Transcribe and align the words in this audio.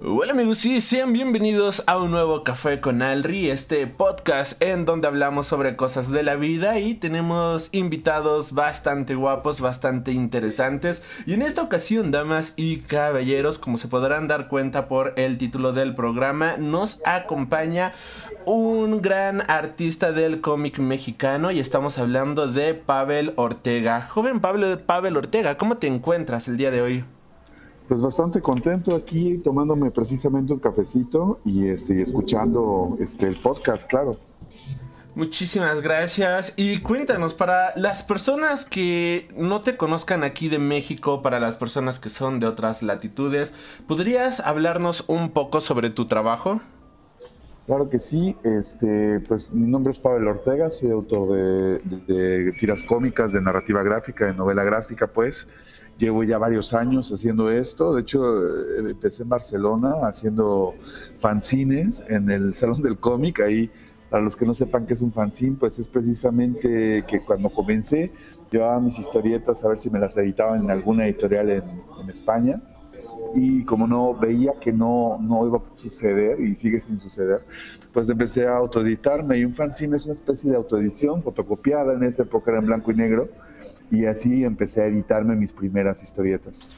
Hola 0.00 0.30
amigos 0.30 0.64
y 0.64 0.80
sean 0.80 1.12
bienvenidos 1.12 1.82
a 1.88 1.96
un 1.96 2.12
nuevo 2.12 2.44
Café 2.44 2.80
con 2.80 3.02
Alri, 3.02 3.50
este 3.50 3.84
podcast 3.88 4.62
en 4.62 4.84
donde 4.84 5.08
hablamos 5.08 5.48
sobre 5.48 5.74
cosas 5.74 6.08
de 6.08 6.22
la 6.22 6.36
vida 6.36 6.78
y 6.78 6.94
tenemos 6.94 7.68
invitados 7.72 8.52
bastante 8.52 9.16
guapos, 9.16 9.60
bastante 9.60 10.12
interesantes 10.12 11.02
y 11.26 11.34
en 11.34 11.42
esta 11.42 11.62
ocasión, 11.62 12.12
damas 12.12 12.54
y 12.54 12.76
caballeros, 12.82 13.58
como 13.58 13.76
se 13.76 13.88
podrán 13.88 14.28
dar 14.28 14.46
cuenta 14.46 14.86
por 14.86 15.14
el 15.16 15.36
título 15.36 15.72
del 15.72 15.96
programa, 15.96 16.56
nos 16.58 17.00
acompaña 17.04 17.92
un 18.44 19.02
gran 19.02 19.50
artista 19.50 20.12
del 20.12 20.40
cómic 20.40 20.78
mexicano 20.78 21.50
y 21.50 21.58
estamos 21.58 21.98
hablando 21.98 22.46
de 22.46 22.74
Pavel 22.74 23.32
Ortega. 23.34 24.02
Joven 24.02 24.38
Pablo, 24.38 24.78
Pavel 24.78 25.16
Ortega, 25.16 25.58
¿cómo 25.58 25.78
te 25.78 25.88
encuentras 25.88 26.46
el 26.46 26.56
día 26.56 26.70
de 26.70 26.82
hoy? 26.82 27.04
Pues 27.88 28.02
bastante 28.02 28.42
contento 28.42 28.94
aquí 28.94 29.38
tomándome 29.38 29.90
precisamente 29.90 30.52
un 30.52 30.58
cafecito 30.58 31.40
y 31.42 31.68
este, 31.68 32.02
escuchando 32.02 32.98
este, 33.00 33.26
el 33.26 33.36
podcast, 33.36 33.88
claro. 33.88 34.18
Muchísimas 35.14 35.80
gracias. 35.80 36.52
Y 36.56 36.80
cuéntanos, 36.80 37.32
para 37.32 37.74
las 37.76 38.04
personas 38.04 38.66
que 38.66 39.28
no 39.34 39.62
te 39.62 39.78
conozcan 39.78 40.22
aquí 40.22 40.50
de 40.50 40.58
México, 40.58 41.22
para 41.22 41.40
las 41.40 41.56
personas 41.56 41.98
que 41.98 42.10
son 42.10 42.40
de 42.40 42.46
otras 42.46 42.82
latitudes, 42.82 43.54
¿podrías 43.88 44.40
hablarnos 44.40 45.04
un 45.08 45.30
poco 45.30 45.62
sobre 45.62 45.88
tu 45.88 46.06
trabajo? 46.06 46.60
Claro 47.66 47.88
que 47.88 47.98
sí, 47.98 48.36
este, 48.44 49.20
pues 49.20 49.50
mi 49.50 49.66
nombre 49.66 49.92
es 49.92 49.98
Pavel 49.98 50.28
Ortega, 50.28 50.70
soy 50.70 50.90
autor 50.90 51.34
de, 51.34 51.78
de 52.06 52.52
tiras 52.52 52.84
cómicas, 52.84 53.32
de 53.32 53.40
narrativa 53.40 53.82
gráfica, 53.82 54.26
de 54.26 54.34
novela 54.34 54.62
gráfica, 54.62 55.06
pues. 55.06 55.46
Llevo 55.98 56.22
ya 56.22 56.38
varios 56.38 56.74
años 56.74 57.10
haciendo 57.12 57.50
esto. 57.50 57.92
De 57.92 58.02
hecho, 58.02 58.38
eh, 58.38 58.90
empecé 58.90 59.24
en 59.24 59.28
Barcelona 59.28 59.94
haciendo 60.02 60.74
fanzines 61.20 62.02
en 62.08 62.30
el 62.30 62.54
Salón 62.60 62.82
del 62.82 62.98
Cómic. 62.98 63.40
Ahí, 63.40 63.70
para 64.08 64.22
los 64.22 64.36
que 64.36 64.46
no 64.46 64.54
sepan 64.54 64.86
qué 64.86 64.94
es 64.94 65.02
un 65.02 65.12
fanzine, 65.12 65.56
pues 65.58 65.78
es 65.78 65.88
precisamente 65.88 67.04
que 67.06 67.20
cuando 67.20 67.50
comencé 67.50 68.12
llevaba 68.50 68.80
mis 68.80 68.98
historietas 68.98 69.62
a 69.64 69.68
ver 69.68 69.76
si 69.76 69.90
me 69.90 69.98
las 69.98 70.16
editaban 70.16 70.64
en 70.64 70.70
alguna 70.70 71.04
editorial 71.04 71.50
en, 71.50 71.64
en 72.00 72.08
España 72.08 72.62
y 73.34 73.64
como 73.64 73.86
no 73.86 74.14
veía 74.14 74.52
que 74.60 74.72
no, 74.72 75.18
no 75.20 75.46
iba 75.46 75.58
a 75.58 75.62
suceder 75.76 76.40
y 76.40 76.54
sigue 76.54 76.80
sin 76.80 76.98
suceder, 76.98 77.40
pues 77.92 78.08
empecé 78.08 78.46
a 78.46 78.56
autoeditarme 78.56 79.38
y 79.38 79.44
un 79.44 79.54
fanzine 79.54 79.96
es 79.96 80.06
una 80.06 80.14
especie 80.14 80.50
de 80.50 80.56
autoedición 80.56 81.22
fotocopiada, 81.22 81.94
en 81.94 82.04
esa 82.04 82.22
época 82.22 82.50
era 82.50 82.60
en 82.60 82.66
blanco 82.66 82.90
y 82.90 82.94
negro 82.94 83.28
y 83.90 84.06
así 84.06 84.44
empecé 84.44 84.82
a 84.82 84.86
editarme 84.86 85.36
mis 85.36 85.52
primeras 85.52 86.02
historietas. 86.02 86.76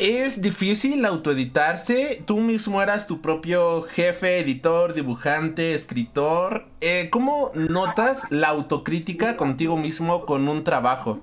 ¿Es 0.00 0.40
difícil 0.40 1.04
autoeditarse? 1.04 2.22
Tú 2.24 2.38
mismo 2.38 2.80
eras 2.80 3.06
tu 3.06 3.20
propio 3.20 3.82
jefe, 3.82 4.38
editor, 4.38 4.94
dibujante, 4.94 5.74
escritor. 5.74 6.64
Eh, 6.80 7.10
¿Cómo 7.12 7.50
notas 7.54 8.22
la 8.30 8.48
autocrítica 8.48 9.36
contigo 9.36 9.76
mismo 9.76 10.24
con 10.24 10.48
un 10.48 10.64
trabajo? 10.64 11.20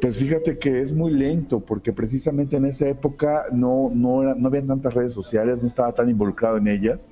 Pues 0.00 0.18
fíjate 0.18 0.58
que 0.58 0.80
es 0.80 0.92
muy 0.92 1.12
lento, 1.12 1.60
porque 1.60 1.92
precisamente 1.92 2.56
en 2.56 2.64
esa 2.64 2.88
época 2.88 3.44
no, 3.52 3.92
no, 3.94 4.34
no 4.34 4.48
habían 4.48 4.66
tantas 4.66 4.94
redes 4.94 5.12
sociales, 5.12 5.60
no 5.60 5.68
estaba 5.68 5.92
tan 5.92 6.10
involucrado 6.10 6.56
en 6.56 6.66
ellas. 6.66 7.08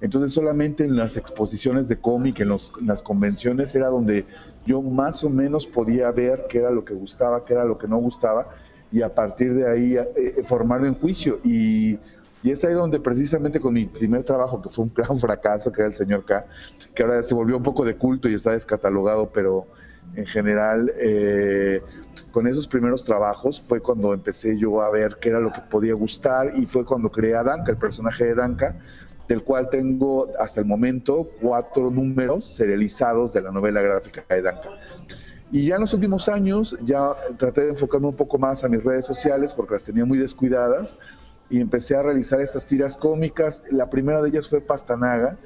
Entonces 0.00 0.32
solamente 0.32 0.84
en 0.84 0.96
las 0.96 1.16
exposiciones 1.16 1.88
de 1.88 1.98
cómic, 1.98 2.40
en, 2.40 2.48
las 2.48 3.02
convenciones, 3.02 3.74
era 3.74 3.88
donde 3.88 4.26
yo 4.66 4.82
más 4.82 5.24
o 5.24 5.30
menos 5.30 5.66
podía 5.66 6.10
ver 6.10 6.46
qué 6.48 6.58
era 6.58 6.70
lo 6.70 6.84
que 6.84 6.94
gustaba, 6.94 7.44
qué 7.44 7.54
era 7.54 7.64
lo 7.64 7.78
que 7.78 7.88
no 7.88 7.98
gustaba, 7.98 8.50
y 8.90 9.02
a 9.02 9.14
partir 9.14 9.54
de 9.54 9.68
ahí 9.68 9.96
eh, 9.96 10.08
eh 10.16 10.42
formarme 10.44 10.88
en 10.88 10.94
juicio. 10.94 11.40
Y, 11.44 11.98
y, 12.42 12.50
es 12.50 12.64
ahí 12.64 12.74
donde 12.74 13.00
precisamente 13.00 13.60
con 13.60 13.74
mi 13.74 13.86
primer 13.86 14.22
trabajo, 14.22 14.62
que 14.62 14.68
fue 14.68 14.84
un 14.84 14.92
gran 14.94 15.16
fracaso, 15.18 15.72
que 15.72 15.82
era 15.82 15.88
el 15.88 15.94
señor 15.94 16.24
K, 16.24 16.46
que 16.94 17.02
ahora 17.02 17.22
se 17.22 17.34
volvió 17.34 17.56
un 17.56 17.62
poco 17.62 17.84
de 17.84 17.96
culto 17.96 18.28
y 18.28 18.34
está 18.34 18.52
descatalogado, 18.52 19.30
pero 19.30 19.66
en 20.14 20.26
general, 20.26 20.92
eh, 20.98 21.82
con 22.30 22.46
esos 22.46 22.66
primeros 22.66 23.04
trabajos 23.04 23.60
fue 23.60 23.80
cuando 23.80 24.12
empecé 24.14 24.58
yo 24.58 24.82
a 24.82 24.90
ver 24.90 25.18
qué 25.20 25.30
era 25.30 25.40
lo 25.40 25.52
que 25.52 25.60
podía 25.60 25.94
gustar 25.94 26.52
y 26.56 26.66
fue 26.66 26.84
cuando 26.84 27.10
creé 27.10 27.34
a 27.34 27.42
Danka, 27.42 27.72
el 27.72 27.78
personaje 27.78 28.24
de 28.24 28.34
Danka, 28.34 28.76
del 29.28 29.42
cual 29.42 29.68
tengo 29.68 30.26
hasta 30.38 30.60
el 30.60 30.66
momento 30.66 31.30
cuatro 31.40 31.90
números 31.90 32.46
serializados 32.46 33.32
de 33.32 33.42
la 33.42 33.52
novela 33.52 33.82
gráfica 33.82 34.24
de 34.28 34.42
Danka. 34.42 34.70
Y 35.52 35.66
ya 35.66 35.76
en 35.76 35.82
los 35.82 35.94
últimos 35.94 36.28
años 36.28 36.76
ya 36.84 37.14
traté 37.36 37.62
de 37.62 37.70
enfocarme 37.70 38.08
un 38.08 38.16
poco 38.16 38.38
más 38.38 38.64
a 38.64 38.68
mis 38.68 38.82
redes 38.82 39.06
sociales 39.06 39.54
porque 39.54 39.74
las 39.74 39.84
tenía 39.84 40.04
muy 40.04 40.18
descuidadas 40.18 40.98
y 41.50 41.60
empecé 41.60 41.96
a 41.96 42.02
realizar 42.02 42.40
estas 42.40 42.64
tiras 42.64 42.96
cómicas. 42.96 43.62
La 43.70 43.88
primera 43.88 44.20
de 44.20 44.28
ellas 44.28 44.48
fue 44.48 44.60
Pastanaga 44.60 45.38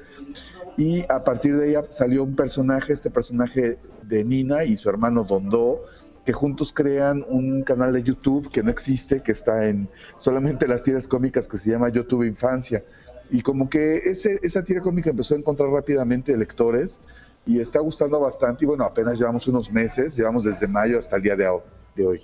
y 0.77 1.03
a 1.09 1.23
partir 1.23 1.57
de 1.57 1.69
ella 1.69 1.85
salió 1.89 2.23
un 2.23 2.35
personaje, 2.35 2.93
este 2.93 3.11
personaje 3.11 3.77
de 4.01 4.23
Nina 4.25 4.65
y 4.65 4.75
su 4.75 4.89
hermano 4.89 5.23
Dondó, 5.23 5.83
que 6.25 6.33
juntos 6.33 6.73
crean 6.73 7.23
un 7.27 7.63
canal 7.63 7.93
de 7.93 8.03
YouTube 8.03 8.49
que 8.49 8.63
no 8.63 8.71
existe, 8.71 9.21
que 9.21 9.31
está 9.31 9.67
en 9.67 9.89
solamente 10.17 10.67
las 10.67 10.83
tiras 10.83 11.07
cómicas 11.07 11.47
que 11.47 11.57
se 11.57 11.71
llama 11.71 11.89
YouTube 11.89 12.23
Infancia. 12.23 12.83
Y 13.29 13.41
como 13.41 13.69
que 13.69 13.97
ese, 13.97 14.39
esa 14.43 14.63
tira 14.63 14.81
cómica 14.81 15.09
empezó 15.09 15.35
a 15.35 15.37
encontrar 15.37 15.69
rápidamente 15.69 16.35
lectores 16.37 16.99
y 17.45 17.59
está 17.59 17.79
gustando 17.79 18.19
bastante. 18.19 18.65
Y 18.65 18.67
bueno, 18.67 18.83
apenas 18.83 19.17
llevamos 19.17 19.47
unos 19.47 19.71
meses, 19.71 20.15
llevamos 20.15 20.43
desde 20.43 20.67
mayo 20.67 20.99
hasta 20.99 21.15
el 21.15 21.23
día 21.23 21.35
de 21.35 21.47
hoy. 22.05 22.21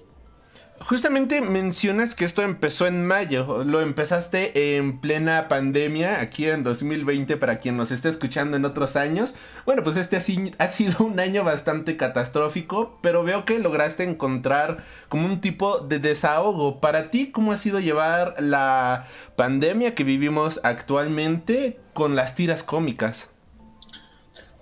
Justamente 0.82 1.42
mencionas 1.42 2.16
que 2.16 2.26
esto 2.26 2.42
empezó 2.42 2.88
en 2.88 3.06
mayo, 3.06 3.64
lo 3.64 3.82
empezaste 3.82 4.78
en 4.78 5.00
plena 5.00 5.48
pandemia, 5.48 6.22
aquí 6.22 6.48
en 6.48 6.64
2020 6.64 7.38
para 7.38 7.60
quien 7.60 7.76
nos 7.76 7.92
esté 7.92 8.10
escuchando 8.10 8.56
en 8.56 8.66
otros 8.66 8.96
años. 8.96 9.36
Bueno, 9.66 9.84
pues 9.84 9.98
este 9.98 10.18
ha 10.18 10.68
sido 10.68 11.06
un 11.06 11.20
año 11.20 11.44
bastante 11.44 11.98
catastrófico, 11.98 12.98
pero 13.02 13.24
veo 13.24 13.46
que 13.46 13.60
lograste 13.60 14.04
encontrar 14.04 14.84
como 15.10 15.26
un 15.26 15.42
tipo 15.42 15.80
de 15.80 16.00
desahogo. 16.00 16.80
Para 16.80 17.12
ti, 17.12 17.32
¿cómo 17.32 17.52
ha 17.52 17.58
sido 17.58 17.80
llevar 17.80 18.36
la 18.40 19.06
pandemia 19.36 19.96
que 19.96 20.04
vivimos 20.06 20.62
actualmente 20.64 21.78
con 21.94 22.16
las 22.16 22.36
tiras 22.36 22.64
cómicas? 22.64 23.30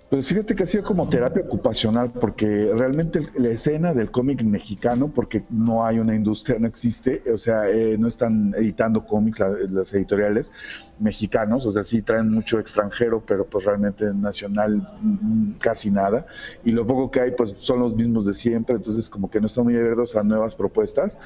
Pues 0.09 0.29
fíjate 0.29 0.55
que 0.55 0.63
ha 0.63 0.65
sido 0.65 0.85
como 0.85 1.09
terapia 1.09 1.43
ocupacional, 1.43 2.13
porque 2.13 2.71
realmente 2.73 3.27
la 3.35 3.49
escena 3.49 3.93
del 3.93 4.09
cómic 4.09 4.41
mexicano, 4.41 5.11
porque 5.13 5.43
no 5.49 5.85
hay 5.85 5.99
una 5.99 6.15
industria, 6.15 6.57
no 6.59 6.67
existe, 6.67 7.21
o 7.29 7.37
sea, 7.37 7.69
eh, 7.69 7.97
no 7.97 8.07
están 8.07 8.53
editando 8.55 9.05
cómics 9.05 9.39
las 9.69 9.93
editoriales 9.93 10.53
mexicanos, 10.97 11.65
o 11.65 11.71
sea, 11.71 11.83
sí 11.83 12.01
traen 12.03 12.31
mucho 12.31 12.57
extranjero, 12.57 13.21
pero 13.25 13.45
pues 13.47 13.65
realmente 13.65 14.05
nacional 14.13 14.97
mm, 15.01 15.57
casi 15.59 15.91
nada, 15.91 16.25
y 16.63 16.71
lo 16.71 16.87
poco 16.87 17.11
que 17.11 17.19
hay 17.19 17.31
pues 17.31 17.49
son 17.57 17.81
los 17.81 17.93
mismos 17.93 18.25
de 18.25 18.33
siempre, 18.33 18.77
entonces 18.77 19.09
como 19.09 19.29
que 19.29 19.41
no 19.41 19.47
están 19.47 19.65
muy 19.65 19.75
abiertos 19.75 20.15
a 20.15 20.23
nuevas 20.23 20.55
propuestas. 20.55 21.19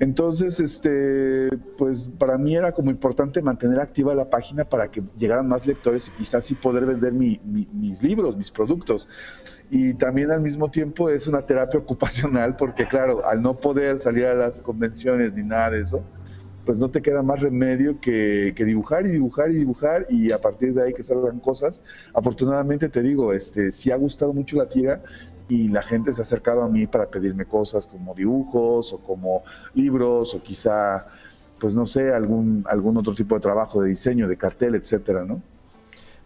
Entonces, 0.00 0.58
este, 0.60 1.50
pues 1.76 2.08
para 2.18 2.38
mí 2.38 2.56
era 2.56 2.72
como 2.72 2.90
importante 2.90 3.42
mantener 3.42 3.80
activa 3.80 4.14
la 4.14 4.30
página 4.30 4.64
para 4.64 4.90
que 4.90 5.02
llegaran 5.18 5.46
más 5.46 5.66
lectores 5.66 6.08
y 6.08 6.10
quizás 6.12 6.46
sí 6.46 6.54
poder 6.54 6.86
vender 6.86 7.12
mis 7.12 8.02
libros, 8.02 8.34
mis 8.34 8.50
productos. 8.50 9.08
Y 9.70 9.92
también 9.94 10.30
al 10.30 10.40
mismo 10.40 10.70
tiempo 10.70 11.10
es 11.10 11.26
una 11.26 11.42
terapia 11.44 11.78
ocupacional 11.80 12.56
porque 12.56 12.88
claro, 12.88 13.26
al 13.26 13.42
no 13.42 13.60
poder 13.60 13.98
salir 13.98 14.24
a 14.24 14.34
las 14.34 14.62
convenciones 14.62 15.34
ni 15.34 15.42
nada 15.42 15.70
de 15.70 15.82
eso, 15.82 16.02
pues 16.64 16.78
no 16.78 16.90
te 16.90 17.02
queda 17.02 17.22
más 17.22 17.40
remedio 17.40 18.00
que, 18.00 18.54
que, 18.56 18.64
dibujar 18.64 19.04
y 19.06 19.10
dibujar 19.10 19.50
y 19.50 19.56
dibujar 19.56 20.06
y 20.08 20.32
a 20.32 20.40
partir 20.40 20.72
de 20.72 20.82
ahí 20.82 20.94
que 20.94 21.02
salgan 21.02 21.40
cosas. 21.40 21.82
Afortunadamente 22.14 22.88
te 22.88 23.02
digo, 23.02 23.34
este, 23.34 23.70
sí 23.70 23.90
ha 23.90 23.96
gustado 23.96 24.32
mucho 24.32 24.56
la 24.56 24.68
tira 24.68 25.02
y 25.50 25.68
la 25.68 25.82
gente 25.82 26.12
se 26.12 26.20
ha 26.20 26.24
acercado 26.24 26.62
a 26.62 26.68
mí 26.68 26.86
para 26.86 27.06
pedirme 27.06 27.44
cosas 27.44 27.86
como 27.88 28.14
dibujos 28.14 28.92
o 28.92 28.98
como 28.98 29.42
libros 29.74 30.32
o 30.34 30.42
quizá, 30.42 31.06
pues 31.58 31.74
no 31.74 31.86
sé, 31.86 32.14
algún, 32.14 32.64
algún 32.68 32.96
otro 32.96 33.14
tipo 33.14 33.34
de 33.34 33.40
trabajo 33.40 33.82
de 33.82 33.90
diseño, 33.90 34.28
de 34.28 34.36
cartel, 34.36 34.76
etcétera, 34.76 35.24
¿no? 35.24 35.42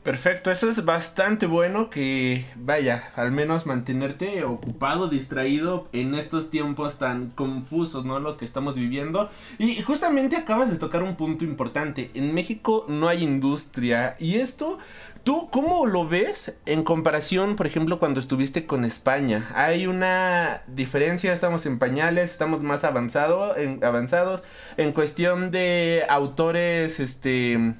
Perfecto, 0.04 0.50
eso 0.50 0.68
es 0.68 0.84
bastante 0.84 1.46
bueno 1.46 1.88
que 1.88 2.44
vaya, 2.56 3.04
al 3.16 3.32
menos 3.32 3.64
mantenerte 3.64 4.44
ocupado, 4.44 5.08
distraído 5.08 5.88
en 5.92 6.14
estos 6.14 6.50
tiempos 6.50 6.98
tan 6.98 7.30
confusos, 7.30 8.04
¿no? 8.04 8.20
Lo 8.20 8.36
que 8.36 8.44
estamos 8.44 8.74
viviendo. 8.74 9.30
Y 9.56 9.80
justamente 9.80 10.36
acabas 10.36 10.70
de 10.70 10.76
tocar 10.76 11.02
un 11.02 11.16
punto 11.16 11.46
importante. 11.46 12.10
En 12.12 12.34
México 12.34 12.84
no 12.86 13.08
hay 13.08 13.24
industria 13.24 14.16
y 14.18 14.34
esto, 14.34 14.76
¿tú 15.24 15.48
cómo 15.50 15.86
lo 15.86 16.06
ves 16.06 16.54
en 16.66 16.84
comparación, 16.84 17.56
por 17.56 17.66
ejemplo, 17.66 17.98
cuando 17.98 18.20
estuviste 18.20 18.66
con 18.66 18.84
España? 18.84 19.50
Hay 19.54 19.86
una 19.86 20.62
diferencia, 20.68 21.32
estamos 21.32 21.66
en 21.66 21.78
pañales, 21.78 22.30
estamos 22.30 22.62
más 22.62 22.84
avanzado, 22.84 23.54
avanzados 23.82 24.44
en 24.76 24.92
cuestión 24.92 25.50
de 25.50 26.04
autores, 26.08 27.00
este, 27.00 27.74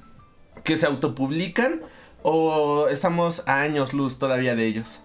que 0.63 0.77
se 0.77 0.85
autopublican 0.85 1.81
¿O 2.27 2.87
estamos 2.87 3.43
a 3.45 3.61
años 3.61 3.93
luz 3.93 4.17
todavía 4.17 4.55
de 4.55 4.65
ellos? 4.65 4.99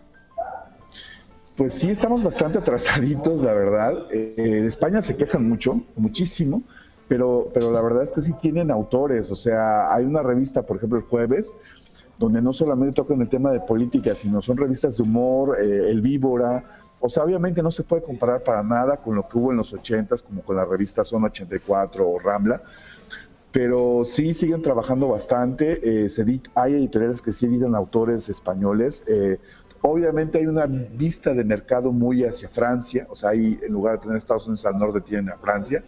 Pues 1.55 1.75
sí, 1.75 1.91
estamos 1.91 2.23
bastante 2.23 2.57
atrasaditos, 2.57 3.43
la 3.43 3.53
verdad. 3.53 4.07
Eh, 4.11 4.33
de 4.39 4.67
España 4.67 5.03
se 5.03 5.19
quejan 5.19 5.47
mucho, 5.47 5.83
muchísimo, 5.97 6.63
pero, 7.09 7.51
pero 7.53 7.73
la 7.73 7.83
verdad 7.83 8.05
es 8.05 8.13
que 8.13 8.23
sí 8.23 8.33
tienen 8.41 8.71
autores, 8.71 9.31
o 9.31 9.37
sea, 9.37 9.93
hay 9.95 10.07
una 10.07 10.23
revista, 10.23 10.63
por 10.63 10.79
ejemplo, 10.79 10.99
el 10.99 11.05
jueves, 11.05 11.55
donde 12.21 12.43
no 12.43 12.53
solamente 12.53 12.93
tocan 12.93 13.19
el 13.23 13.31
tema 13.31 13.51
de 13.51 13.61
política, 13.61 14.15
sino 14.15 14.43
son 14.43 14.59
revistas 14.59 14.99
de 14.99 15.03
humor, 15.03 15.57
eh, 15.59 15.89
El 15.89 16.03
Víbora, 16.03 16.63
o 17.01 17.09
sea, 17.09 17.25
obviamente 17.25 17.63
no 17.63 17.71
se 17.71 17.83
puede 17.83 18.03
comparar 18.03 18.43
para 18.43 18.63
nada 18.63 18.99
con 18.99 19.15
lo 19.15 19.27
que 19.27 19.39
hubo 19.39 19.53
en 19.53 19.57
los 19.57 19.73
80s, 19.73 20.23
como 20.23 20.43
con 20.43 20.57
la 20.57 20.67
revista 20.67 21.03
Zona 21.03 21.29
84 21.29 22.07
o 22.07 22.19
Rambla, 22.19 22.63
pero 23.51 24.03
sí 24.05 24.35
siguen 24.35 24.61
trabajando 24.61 25.09
bastante. 25.09 25.81
Eh, 25.83 26.09
hay 26.55 26.75
editoriales 26.75 27.23
que 27.23 27.33
sí 27.33 27.47
editan 27.47 27.75
autores 27.75 28.29
españoles. 28.29 29.03
Eh, 29.07 29.39
obviamente 29.81 30.39
hay 30.39 30.47
una 30.47 30.67
vista 30.67 31.33
de 31.33 31.43
mercado 31.43 31.91
muy 31.91 32.23
hacia 32.25 32.51
Francia, 32.51 33.07
o 33.09 33.17
sea, 33.17 33.31
ahí 33.31 33.59
en 33.63 33.73
lugar 33.73 33.97
de 33.97 34.03
tener 34.03 34.19
Estados 34.19 34.47
Unidos 34.47 34.67
al 34.67 34.79
norte, 34.79 35.01
tienen 35.01 35.31
a 35.31 35.39
Francia. 35.39 35.83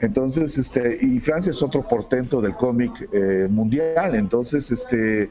Entonces, 0.00 0.56
este, 0.56 0.98
y 1.00 1.20
Francia 1.20 1.50
es 1.50 1.62
otro 1.62 1.86
portento 1.86 2.40
del 2.40 2.56
cómic 2.56 3.08
eh, 3.12 3.46
mundial. 3.50 4.14
Entonces, 4.14 4.70
este, 4.70 5.30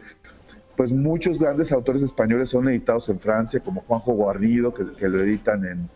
pues 0.79 0.93
muchos 0.93 1.37
grandes 1.37 1.73
autores 1.73 2.01
españoles 2.01 2.51
son 2.51 2.69
editados 2.69 3.09
en 3.09 3.19
Francia, 3.19 3.59
como 3.59 3.81
Juanjo 3.81 4.13
Guarnido, 4.13 4.73
que 4.73 5.09
lo 5.09 5.19
editan 5.19 5.65
en, 5.65 5.89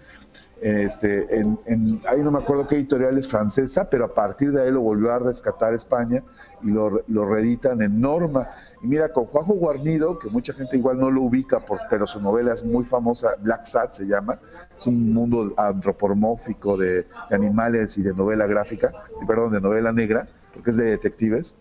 este, 0.59 1.39
en, 1.39 2.01
ahí 2.05 2.21
no 2.21 2.31
me 2.31 2.39
acuerdo 2.39 2.67
qué 2.67 2.75
editorial 2.75 3.17
es 3.17 3.29
francesa, 3.29 3.89
pero 3.89 4.03
a 4.03 4.13
partir 4.13 4.51
de 4.51 4.61
ahí 4.61 4.71
lo 4.71 4.81
volvió 4.81 5.13
a 5.13 5.19
rescatar 5.19 5.73
España 5.73 6.21
y 6.61 6.71
lo, 6.71 7.01
lo 7.07 7.25
reeditan 7.25 7.81
en 7.81 8.01
Norma. 8.01 8.49
Y 8.81 8.87
mira, 8.87 9.07
con 9.13 9.23
Juanjo 9.27 9.53
Guarnido, 9.53 10.19
que 10.19 10.29
mucha 10.29 10.51
gente 10.51 10.75
igual 10.75 10.99
no 10.99 11.09
lo 11.09 11.21
ubica, 11.21 11.63
por, 11.63 11.79
pero 11.89 12.05
su 12.05 12.19
novela 12.19 12.51
es 12.51 12.65
muy 12.65 12.83
famosa, 12.83 13.35
Black 13.39 13.63
Sat 13.63 13.93
se 13.93 14.05
llama, 14.05 14.37
es 14.77 14.85
un 14.85 15.13
mundo 15.13 15.53
antropomórfico 15.55 16.75
de, 16.75 17.07
de 17.29 17.35
animales 17.35 17.97
y 17.97 18.03
de 18.03 18.13
novela 18.13 18.47
gráfica, 18.47 18.91
perdón, 19.25 19.53
de 19.53 19.61
novela 19.61 19.93
negra 19.93 20.27
porque 20.53 20.69
es 20.69 20.77
de 20.77 20.85
detectives, 20.85 21.55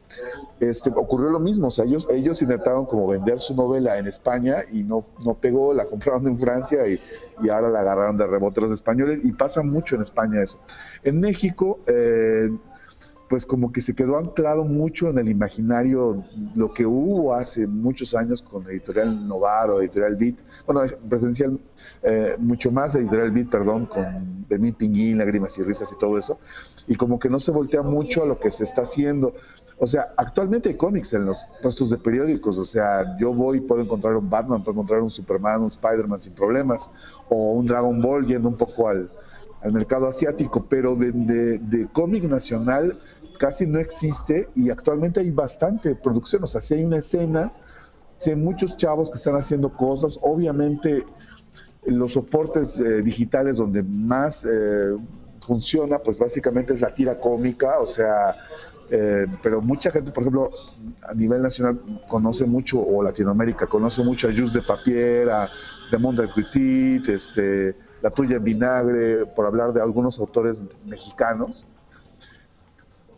este, 0.61 0.91
ocurrió 0.91 1.31
lo 1.31 1.41
mismo, 1.41 1.69
o 1.69 1.71
sea, 1.71 1.85
ellos, 1.85 2.06
ellos 2.11 2.43
intentaron 2.43 2.85
como 2.85 3.06
vender 3.06 3.41
su 3.41 3.55
novela 3.55 3.99
en 3.99 4.06
España 4.06 4.59
y 4.71 4.85
no, 4.85 5.03
pegó, 5.41 5.73
la 5.73 5.87
compraron 5.87 6.27
en 6.29 6.39
Francia 6.39 6.87
y, 6.87 7.00
ahora 7.50 7.71
la 7.71 7.81
agarraron 7.81 8.17
de 8.17 8.27
rebote 8.27 8.61
los 8.61 8.71
españoles 8.71 9.21
y 9.25 9.33
pasa 9.33 9.62
mucho 9.62 9.97
en 9.97 10.03
España 10.03 10.43
eso. 10.43 10.61
En 11.03 11.19
México, 11.19 11.81
eh, 11.87 12.50
pues 13.33 13.47
como 13.47 13.73
que 13.73 13.81
se 13.81 13.94
quedó 13.94 14.19
anclado 14.19 14.62
mucho 14.62 15.09
en 15.09 15.17
el 15.17 15.27
imaginario 15.27 16.23
lo 16.55 16.75
que 16.75 16.85
hubo 16.85 17.35
hace 17.35 17.67
muchos 17.67 18.15
años 18.15 18.43
con 18.43 18.69
Editorial 18.69 19.27
Novar 19.27 19.71
o 19.71 19.81
Editorial 19.81 20.17
Beat, 20.17 20.37
bueno, 20.67 20.83
presencial, 21.09 21.59
eh, 22.03 22.37
mucho 22.39 22.71
más 22.71 22.94
Editorial 22.94 23.31
Beat, 23.31 23.49
perdón, 23.49 23.87
con 23.87 24.44
Benítez 24.50 24.77
Pinguín, 24.77 25.17
Lágrimas 25.17 25.56
y 25.56 25.62
Risas 25.62 25.91
y 25.93 25.99
todo 25.99 26.19
eso, 26.19 26.39
y 26.87 26.94
como 26.96 27.19
que 27.19 27.29
no 27.29 27.38
se 27.38 27.50
voltea 27.50 27.82
mucho 27.82 28.23
a 28.23 28.26
lo 28.26 28.38
que 28.38 28.50
se 28.50 28.64
está 28.64 28.82
haciendo. 28.82 29.34
O 29.79 29.87
sea, 29.87 30.12
actualmente 30.17 30.69
hay 30.69 30.76
cómics 30.76 31.12
en 31.14 31.26
los 31.26 31.44
puestos 31.61 31.90
de 31.90 31.99
periódicos, 31.99 32.58
o 32.58 32.64
sea, 32.64 33.17
yo 33.19 33.32
voy 33.32 33.58
y 33.58 33.61
puedo 33.61 33.82
encontrar 33.82 34.17
un 34.17 34.31
Batman, 34.31 34.62
puedo 34.62 34.75
encontrar 34.75 35.02
un 35.02 35.11
Superman, 35.11 35.62
un 35.62 35.67
Spider-Man 35.69 36.20
sin 36.20 36.34
problemas, 36.34 36.90
o 37.29 37.52
un 37.52 37.67
Dragon 37.67 38.00
Ball 38.00 38.26
yendo 38.26 38.49
un 38.49 38.56
poco 38.56 38.88
al, 38.88 39.11
al 39.61 39.73
mercado 39.73 40.06
asiático, 40.06 40.67
pero 40.69 40.94
de, 40.94 41.12
de, 41.12 41.58
de 41.58 41.88
cómic 41.93 42.25
nacional 42.25 42.99
casi 43.38 43.67
no 43.67 43.81
existe 43.81 44.49
y 44.55 44.70
actualmente 44.70 45.19
hay 45.19 45.31
bastante 45.31 45.96
producción, 45.96 46.44
o 46.44 46.46
sea, 46.46 46.61
si 46.61 46.75
hay 46.75 46.84
una 46.84 46.99
escena, 46.99 47.52
si 48.17 48.31
hay 48.31 48.37
muchos 48.37 48.76
chavos 48.76 49.11
que 49.11 49.19
están 49.19 49.34
haciendo 49.34 49.73
cosas, 49.73 50.19
obviamente 50.23 51.05
los 51.84 52.12
soportes 52.12 52.79
eh, 52.79 53.02
digitales 53.02 53.56
donde 53.56 53.82
más 53.82 54.44
eh, 54.44 54.96
funciona, 55.44 55.99
pues 55.99 56.19
básicamente 56.19 56.73
es 56.73 56.81
la 56.81 56.94
tira 56.94 57.19
cómica, 57.19 57.81
o 57.81 57.87
sea, 57.87 58.37
eh, 58.91 59.27
pero 59.43 59.61
mucha 59.61 59.91
gente, 59.91 60.11
por 60.11 60.23
ejemplo, 60.23 60.50
a 61.03 61.15
nivel 61.15 61.43
nacional 61.43 61.81
conoce 62.09 62.44
mucho, 62.44 62.81
o 62.81 63.03
Latinoamérica 63.03 63.67
conoce 63.67 64.05
mucho 64.05 64.29
a 64.29 64.33
Jus 64.37 64.53
de 64.53 64.62
Papier, 64.62 65.31
a 65.31 65.50
de 65.91 65.99
Monde 65.99 66.29
este, 67.09 67.75
La 68.00 68.11
Tuya 68.11 68.37
en 68.37 68.44
Vinagre, 68.44 69.27
por 69.37 69.47
hablar 69.47 69.73
de 69.73 69.81
algunos 69.81 70.19
autores 70.19 70.62
mexicanos, 70.87 71.67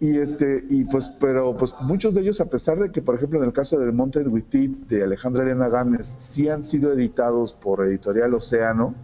y 0.01 0.19
este, 0.19 0.65
y 0.69 0.85
pues, 0.85 1.13
pero 1.21 1.57
pues 1.57 1.75
muchos 1.81 2.15
de 2.15 2.23
ellos, 2.23 2.41
a 2.41 2.47
pesar 2.47 2.79
de 2.79 2.91
que, 2.91 3.01
por 3.01 3.15
ejemplo, 3.15 3.39
en 3.39 3.47
el 3.47 3.53
caso 3.53 3.79
del 3.79 3.93
Monte 3.93 4.21
Wittit 4.21 4.89
de 4.89 5.05
Alejandra 5.05 5.45
Elena 5.45 5.69
Gámez, 5.69 6.17
sí 6.19 6.49
han 6.49 6.65
sido 6.65 6.93
editados 6.93 7.55
por 7.55 7.85
Editorial 7.85 8.35
Océano, 8.35 8.95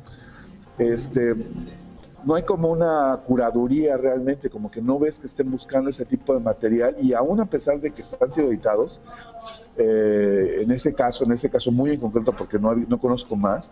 este, 0.79 1.35
no 2.25 2.35
hay 2.35 2.43
como 2.43 2.69
una 2.69 3.21
curaduría 3.25 3.97
realmente, 3.97 4.51
como 4.51 4.71
que 4.71 4.83
no 4.83 4.99
ves 4.99 5.21
que 5.21 5.27
estén 5.27 5.51
buscando 5.51 5.91
ese 5.91 6.05
tipo 6.05 6.35
de 6.35 6.41
material 6.41 6.97
y 7.01 7.13
aún 7.15 7.41
a 7.41 7.47
pesar 7.47 7.81
de 7.81 7.91
que 7.91 8.03
están 8.03 8.31
sido 8.31 8.49
editados, 8.49 9.01
eh, 9.77 10.61
en 10.63 10.71
ese 10.71 10.95
caso, 10.95 11.25
en 11.25 11.33
ese 11.33 11.49
caso 11.49 11.73
muy 11.73 11.93
en 11.93 12.01
concreto, 12.01 12.33
porque 12.33 12.59
no, 12.59 12.75
no 12.75 12.99
conozco 12.99 13.37
más, 13.37 13.71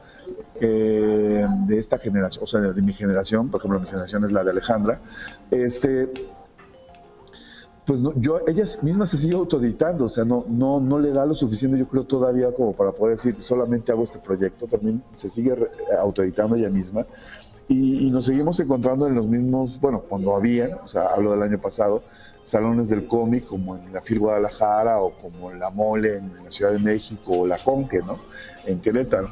eh, 0.60 1.46
de 1.66 1.78
esta 1.78 1.98
generación, 1.98 2.44
o 2.44 2.46
sea, 2.46 2.60
de 2.60 2.82
mi 2.82 2.92
generación, 2.92 3.50
por 3.50 3.60
ejemplo, 3.60 3.80
mi 3.80 3.86
generación 3.86 4.24
es 4.24 4.32
la 4.32 4.44
de 4.44 4.50
Alejandra, 4.50 5.00
este, 5.50 6.10
pues 7.88 8.00
no, 8.00 8.12
yo, 8.16 8.40
ella 8.46 8.64
misma 8.82 9.06
se 9.06 9.16
sigue 9.16 9.34
autoeditando, 9.34 10.04
o 10.04 10.08
sea, 10.10 10.22
no, 10.24 10.44
no, 10.46 10.78
no 10.78 10.98
le 10.98 11.10
da 11.10 11.24
lo 11.24 11.34
suficiente, 11.34 11.78
yo 11.78 11.88
creo, 11.88 12.04
todavía 12.04 12.52
como 12.52 12.74
para 12.74 12.92
poder 12.92 13.16
decir, 13.16 13.40
solamente 13.40 13.92
hago 13.92 14.04
este 14.04 14.18
proyecto, 14.18 14.66
también 14.66 15.02
se 15.14 15.30
sigue 15.30 15.56
autoeditando 15.98 16.56
ella 16.56 16.68
misma. 16.68 17.06
Y, 17.68 18.10
nos 18.10 18.24
seguimos 18.24 18.58
encontrando 18.60 19.06
en 19.06 19.14
los 19.14 19.28
mismos, 19.28 19.78
bueno, 19.80 20.00
cuando 20.00 20.34
había, 20.34 20.78
o 20.82 20.88
sea, 20.88 21.08
hablo 21.08 21.32
del 21.32 21.42
año 21.42 21.58
pasado, 21.58 22.02
salones 22.42 22.88
del 22.88 23.06
cómic 23.06 23.46
como 23.46 23.76
en 23.76 23.92
la 23.92 24.00
FIL 24.00 24.20
Guadalajara 24.20 25.00
o 25.00 25.12
como 25.12 25.52
la 25.52 25.68
Mole 25.70 26.16
en, 26.16 26.32
la 26.42 26.50
Ciudad 26.50 26.72
de 26.72 26.78
México 26.78 27.40
o 27.40 27.46
la 27.46 27.58
Conque, 27.58 27.98
¿no? 27.98 28.18
En 28.64 28.80
Querétaro. 28.80 29.30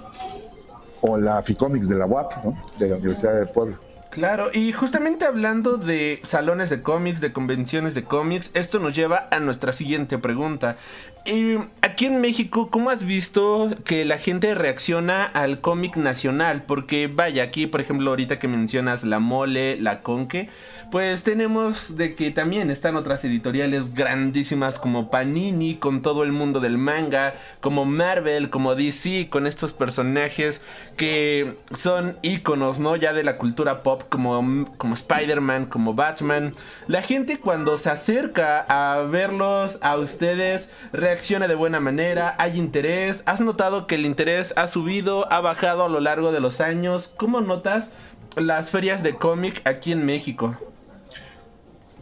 O 1.01 1.17
la 1.17 1.43
FICOMICS 1.43 1.89
de 1.89 1.97
la 1.97 2.07
UAP, 2.07 2.45
¿no? 2.45 2.63
De 2.79 2.89
la 2.89 2.97
Universidad 2.97 3.39
de 3.39 3.47
Puebla. 3.47 3.79
Claro, 4.11 4.49
y 4.53 4.73
justamente 4.73 5.27
hablando 5.27 5.77
de 5.77 6.21
salones 6.23 6.71
de 6.71 6.81
cómics, 6.81 7.21
de 7.21 7.33
convenciones 7.33 7.95
de 7.95 8.05
cómics, 8.05 8.51
esto 8.55 8.79
nos 8.79 8.95
lleva 8.95 9.29
a 9.31 9.41
nuestra 9.41 9.73
siguiente 9.73 10.17
pregunta. 10.19 10.77
Y 11.27 11.57
aquí 11.83 12.07
en 12.07 12.21
México, 12.21 12.71
¿cómo 12.71 12.89
has 12.89 13.05
visto 13.05 13.71
que 13.85 14.05
la 14.05 14.19
gente 14.19 14.55
reacciona 14.55 15.25
al 15.25 15.61
cómic 15.61 15.97
nacional? 15.97 16.63
Porque 16.63 17.09
vaya, 17.09 17.43
aquí 17.43 17.67
por 17.67 17.81
ejemplo 17.81 18.11
ahorita 18.11 18.39
que 18.39 18.47
mencionas 18.47 19.03
la 19.03 19.19
mole, 19.19 19.77
la 19.81 20.03
conque, 20.03 20.49
pues 20.93 21.25
tenemos 21.25 21.97
de 21.97 22.15
que 22.15 22.31
también 22.31 22.71
están 22.71 22.95
otras 22.95 23.25
editoriales 23.25 23.93
grandísimas 23.93 24.79
como 24.79 25.11
Panini 25.11 25.75
con 25.75 26.01
todo 26.01 26.23
el 26.23 26.31
mundo 26.31 26.61
del 26.61 26.79
manga, 26.79 27.35
como 27.61 27.85
Marvel, 27.85 28.49
como 28.49 28.77
DC, 28.77 29.29
con 29.29 29.49
estos 29.49 29.73
personajes 29.73 30.63
que 30.97 31.57
son 31.73 32.17
íconos, 32.23 32.79
¿no? 32.79 32.95
Ya 32.95 33.13
de 33.13 33.25
la 33.25 33.37
cultura 33.37 33.83
pop 33.83 34.05
como, 34.09 34.77
como 34.79 34.95
Spider-Man, 34.95 35.67
como 35.67 35.95
Batman. 35.95 36.53
La 36.87 37.03
gente 37.03 37.41
cuando 37.41 37.79
se 37.79 37.91
acerca 37.91 38.61
a 38.69 39.03
verlos 39.03 39.79
a 39.83 39.97
ustedes 39.97 40.71
reacciona 40.93 41.16
de 41.17 41.55
buena 41.55 41.81
manera, 41.81 42.35
hay 42.39 42.59
interés. 42.59 43.23
¿Has 43.25 43.41
notado 43.41 43.87
que 43.87 43.95
el 43.95 44.05
interés 44.05 44.53
ha 44.57 44.67
subido, 44.67 45.33
ha 45.33 45.41
bajado 45.41 45.85
a 45.85 45.89
lo 45.89 45.99
largo 45.99 46.31
de 46.31 46.41
los 46.41 46.61
años? 46.61 47.11
¿Cómo 47.17 47.41
notas 47.41 47.91
las 48.37 48.71
ferias 48.71 49.03
de 49.03 49.15
cómic 49.15 49.63
aquí 49.65 49.93
en 49.93 50.05
México? 50.05 50.57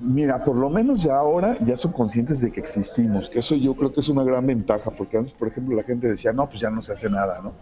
Mira, 0.01 0.45
por 0.45 0.59
lo 0.59 0.69
menos 0.69 1.05
ya 1.05 1.15
ahora 1.15 1.57
ya 1.65 1.77
son 1.77 1.93
conscientes 1.93 2.41
de 2.41 2.51
que 2.51 2.59
existimos, 2.59 3.31
que 3.31 3.39
eso 3.39 3.55
yo 3.55 3.75
creo 3.75 3.93
que 3.93 4.01
es 4.01 4.09
una 4.09 4.25
gran 4.25 4.47
ventaja, 4.47 4.91
porque 4.91 5.17
antes, 5.17 5.33
por 5.33 5.47
ejemplo, 5.47 5.77
la 5.77 5.85
gente 5.85 6.09
decía, 6.09 6.33
no, 6.33 6.49
pues 6.49 6.61
ya 6.61 6.71
no 6.71 6.83
se 6.83 6.93
hace 6.93 7.09
nada, 7.09 7.41
¿no? 7.41 7.53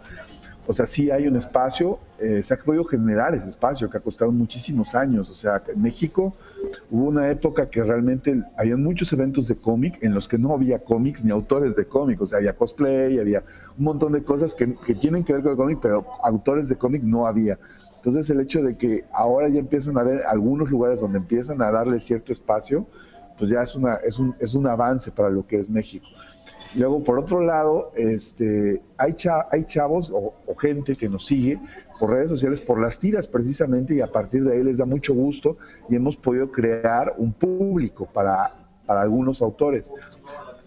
O 0.65 0.71
sea, 0.71 0.85
sí 0.85 1.11
hay 1.11 1.27
un 1.27 1.35
espacio, 1.35 1.99
eh, 2.19 2.41
se 2.41 2.53
ha 2.53 2.57
podido 2.57 2.85
generar 2.85 3.35
ese 3.35 3.49
espacio 3.49 3.89
que 3.89 3.97
ha 3.97 3.99
costado 3.99 4.31
muchísimos 4.31 4.95
años. 4.95 5.29
O 5.29 5.33
sea, 5.33 5.61
en 5.67 5.81
México 5.81 6.33
hubo 6.89 7.09
una 7.09 7.29
época 7.29 7.69
que 7.69 7.83
realmente 7.83 8.41
había 8.57 8.77
muchos 8.77 9.11
eventos 9.11 9.47
de 9.49 9.57
cómic 9.57 10.01
en 10.01 10.13
los 10.13 10.29
que 10.29 10.37
no 10.37 10.53
había 10.53 10.79
cómics 10.79 11.23
ni 11.23 11.31
autores 11.31 11.75
de 11.75 11.85
cómic. 11.85 12.21
O 12.21 12.25
sea, 12.25 12.37
había 12.37 12.55
cosplay, 12.55 13.19
había 13.19 13.43
un 13.77 13.83
montón 13.83 14.13
de 14.13 14.23
cosas 14.23 14.55
que, 14.55 14.75
que 14.75 14.95
tienen 14.95 15.25
que 15.25 15.33
ver 15.33 15.41
con 15.41 15.51
el 15.51 15.57
cómic, 15.57 15.79
pero 15.81 16.05
autores 16.23 16.69
de 16.69 16.77
cómic 16.77 17.03
no 17.03 17.27
había. 17.27 17.59
Entonces 17.97 18.29
el 18.29 18.39
hecho 18.39 18.61
de 18.61 18.75
que 18.75 19.05
ahora 19.13 19.49
ya 19.49 19.59
empiezan 19.59 19.97
a 19.97 20.01
haber 20.01 20.25
algunos 20.25 20.69
lugares 20.69 21.01
donde 21.01 21.19
empiezan 21.19 21.61
a 21.61 21.71
darle 21.71 21.99
cierto 21.99 22.31
espacio, 22.31 22.85
pues 23.37 23.49
ya 23.49 23.61
es, 23.63 23.75
una, 23.75 23.95
es, 23.95 24.19
un, 24.19 24.35
es 24.39 24.53
un 24.55 24.67
avance 24.67 25.11
para 25.11 25.29
lo 25.29 25.45
que 25.45 25.57
es 25.57 25.69
México. 25.69 26.05
Luego, 26.75 27.03
por 27.03 27.19
otro 27.19 27.41
lado, 27.41 27.91
este, 27.95 28.81
hay, 28.97 29.15
hay 29.51 29.63
chavos 29.65 30.11
o, 30.13 30.33
gente 30.59 30.95
que 30.95 31.09
nos 31.09 31.25
sigue 31.25 31.59
por 31.99 32.11
redes 32.11 32.29
sociales, 32.29 32.61
por 32.61 32.81
las 32.81 32.99
tiras 32.99 33.27
precisamente, 33.27 33.95
y 33.95 34.01
a 34.01 34.11
partir 34.11 34.43
de 34.43 34.53
ahí 34.53 34.63
les 34.63 34.77
da 34.77 34.85
mucho 34.85 35.13
gusto 35.13 35.57
y 35.89 35.95
hemos 35.95 36.17
podido 36.17 36.51
crear 36.51 37.13
un 37.17 37.33
público 37.33 38.07
para, 38.11 38.67
para 38.85 39.01
algunos 39.01 39.41
autores. 39.41 39.91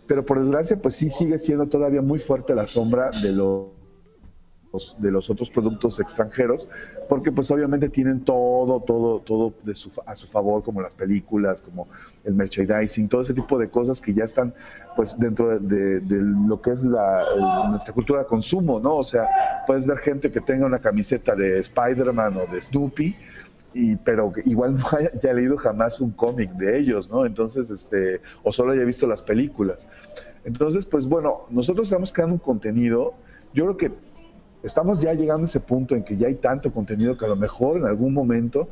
Pero 0.07 0.25
por 0.25 0.39
desgracia, 0.39 0.81
pues 0.81 0.95
sí 0.95 1.09
sigue 1.09 1.39
siendo 1.39 1.67
todavía 1.67 2.03
muy 2.03 2.19
fuerte 2.19 2.55
la 2.55 2.67
sombra 2.67 3.11
de 3.23 3.33
los 3.33 3.76
de 4.99 5.11
los 5.11 5.31
otros 5.31 5.51
productos 5.51 6.01
extranjeros, 6.01 6.69
porque 7.09 7.33
pues 7.33 7.51
obviamente 7.51 7.89
tienen 7.89 8.25
todo, 8.25 8.81
todo, 8.81 9.21
todo 9.21 9.55
de 9.63 9.75
su, 9.75 9.91
a 10.07 10.15
su 10.15 10.27
favor, 10.27 10.63
como 10.63 10.81
las 10.81 10.95
películas, 10.95 11.63
como 11.63 11.89
el 12.25 12.35
merchandising, 12.35 13.09
todo 13.09 13.23
ese 13.23 13.35
tipo 13.35 13.59
de 13.59 13.69
cosas 13.71 14.01
que 14.01 14.13
ya 14.13 14.25
están 14.25 14.55
pues 14.95 15.19
dentro 15.19 15.59
de, 15.59 16.01
lo 16.47 16.61
que 16.61 16.71
es 16.71 16.85
la, 16.85 17.25
nuestra 17.69 17.93
cultura 17.93 18.21
de 18.21 18.27
consumo, 18.27 18.81
¿no? 18.81 18.97
O 18.97 19.05
sea, 19.05 19.29
puedes 19.67 19.87
ver 19.87 19.99
gente 19.99 20.31
que 20.31 20.41
tenga 20.41 20.67
una 20.67 20.79
camiseta 20.79 21.35
de 21.35 21.59
Spider-Man 21.61 22.37
o 22.37 22.53
de 22.53 22.61
Snoopy, 22.61 23.17
y, 23.75 23.97
pero 23.97 24.33
igual 24.47 24.77
no 24.79 24.85
haya, 24.99 25.33
leído 25.35 25.57
jamás 25.59 26.01
un 26.01 26.11
cómic 26.13 26.51
de 26.53 26.79
ellos, 26.79 27.11
¿no? 27.11 27.27
Entonces, 27.27 27.71
este, 27.71 28.21
o 28.43 28.53
solo 28.53 28.73
haya 28.73 28.85
visto 28.85 29.07
las 29.07 29.23
películas. 29.23 29.87
Entonces, 30.45 30.87
pues 30.87 31.07
bueno, 31.07 31.43
nosotros 31.51 31.89
estamos 31.89 32.13
creando 32.13 32.35
un 32.35 32.41
contenido, 32.41 33.15
yo 33.53 33.65
creo 33.65 33.77
que 33.77 34.06
estamos 34.63 34.99
ya 35.01 35.13
llegando 35.15 35.43
a 35.43 35.45
ese 35.45 35.61
punto 35.61 35.95
en 35.95 36.05
que 36.05 36.17
ya 36.17 36.27
hay 36.29 36.37
tanto 36.37 36.73
contenido 36.73 37.17
que 37.17 37.25
a 37.25 37.29
lo 37.29 37.37
mejor 37.37 37.79
en 37.79 37.87
algún 37.87 38.13
momento 38.13 38.69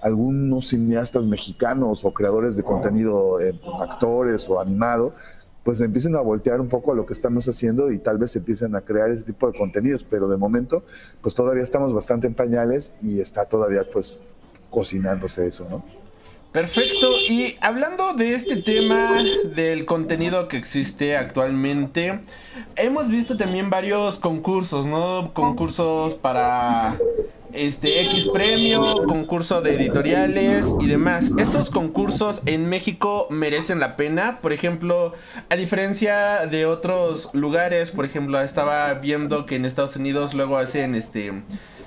algunos 0.00 0.68
cineastas 0.68 1.24
mexicanos 1.24 2.04
o 2.04 2.12
creadores 2.12 2.56
de 2.56 2.62
contenido, 2.62 3.40
eh, 3.40 3.58
actores 3.80 4.48
o 4.48 4.60
animado, 4.60 5.14
pues 5.62 5.80
empiecen 5.80 6.14
a 6.14 6.20
voltear 6.20 6.60
un 6.60 6.68
poco 6.68 6.92
a 6.92 6.94
lo 6.94 7.04
que 7.04 7.12
estamos 7.12 7.48
haciendo 7.48 7.90
y 7.90 7.98
tal 7.98 8.18
vez 8.18 8.36
empiecen 8.36 8.76
a 8.76 8.82
crear 8.82 9.10
ese 9.10 9.24
tipo 9.24 9.50
de 9.50 9.58
contenidos, 9.58 10.04
pero 10.04 10.28
de 10.28 10.36
momento 10.36 10.84
pues 11.20 11.34
todavía 11.34 11.64
estamos 11.64 11.92
bastante 11.92 12.28
en 12.28 12.34
pañales 12.34 12.94
y 13.02 13.20
está 13.20 13.46
todavía 13.46 13.82
pues 13.92 14.20
cocinándose 14.70 15.46
eso, 15.46 15.66
¿no? 15.68 16.05
Perfecto, 16.56 17.10
y 17.28 17.54
hablando 17.60 18.14
de 18.14 18.32
este 18.32 18.56
tema 18.56 19.22
del 19.54 19.84
contenido 19.84 20.48
que 20.48 20.56
existe 20.56 21.14
actualmente, 21.14 22.20
hemos 22.76 23.08
visto 23.08 23.36
también 23.36 23.68
varios 23.68 24.18
concursos, 24.18 24.86
¿no? 24.86 25.34
Concursos 25.34 26.14
para 26.14 26.96
este 27.52 28.00
X 28.04 28.28
premio, 28.32 29.04
concurso 29.06 29.60
de 29.60 29.74
editoriales 29.74 30.72
y 30.80 30.86
demás. 30.86 31.30
Estos 31.36 31.68
concursos 31.68 32.40
en 32.46 32.70
México 32.70 33.26
merecen 33.28 33.78
la 33.78 33.94
pena, 33.94 34.38
por 34.40 34.54
ejemplo, 34.54 35.12
a 35.50 35.56
diferencia 35.56 36.46
de 36.46 36.64
otros 36.64 37.28
lugares, 37.34 37.90
por 37.90 38.06
ejemplo, 38.06 38.40
estaba 38.40 38.94
viendo 38.94 39.44
que 39.44 39.56
en 39.56 39.66
Estados 39.66 39.96
Unidos 39.96 40.32
luego 40.32 40.56
hacen 40.56 40.94
este 40.94 41.34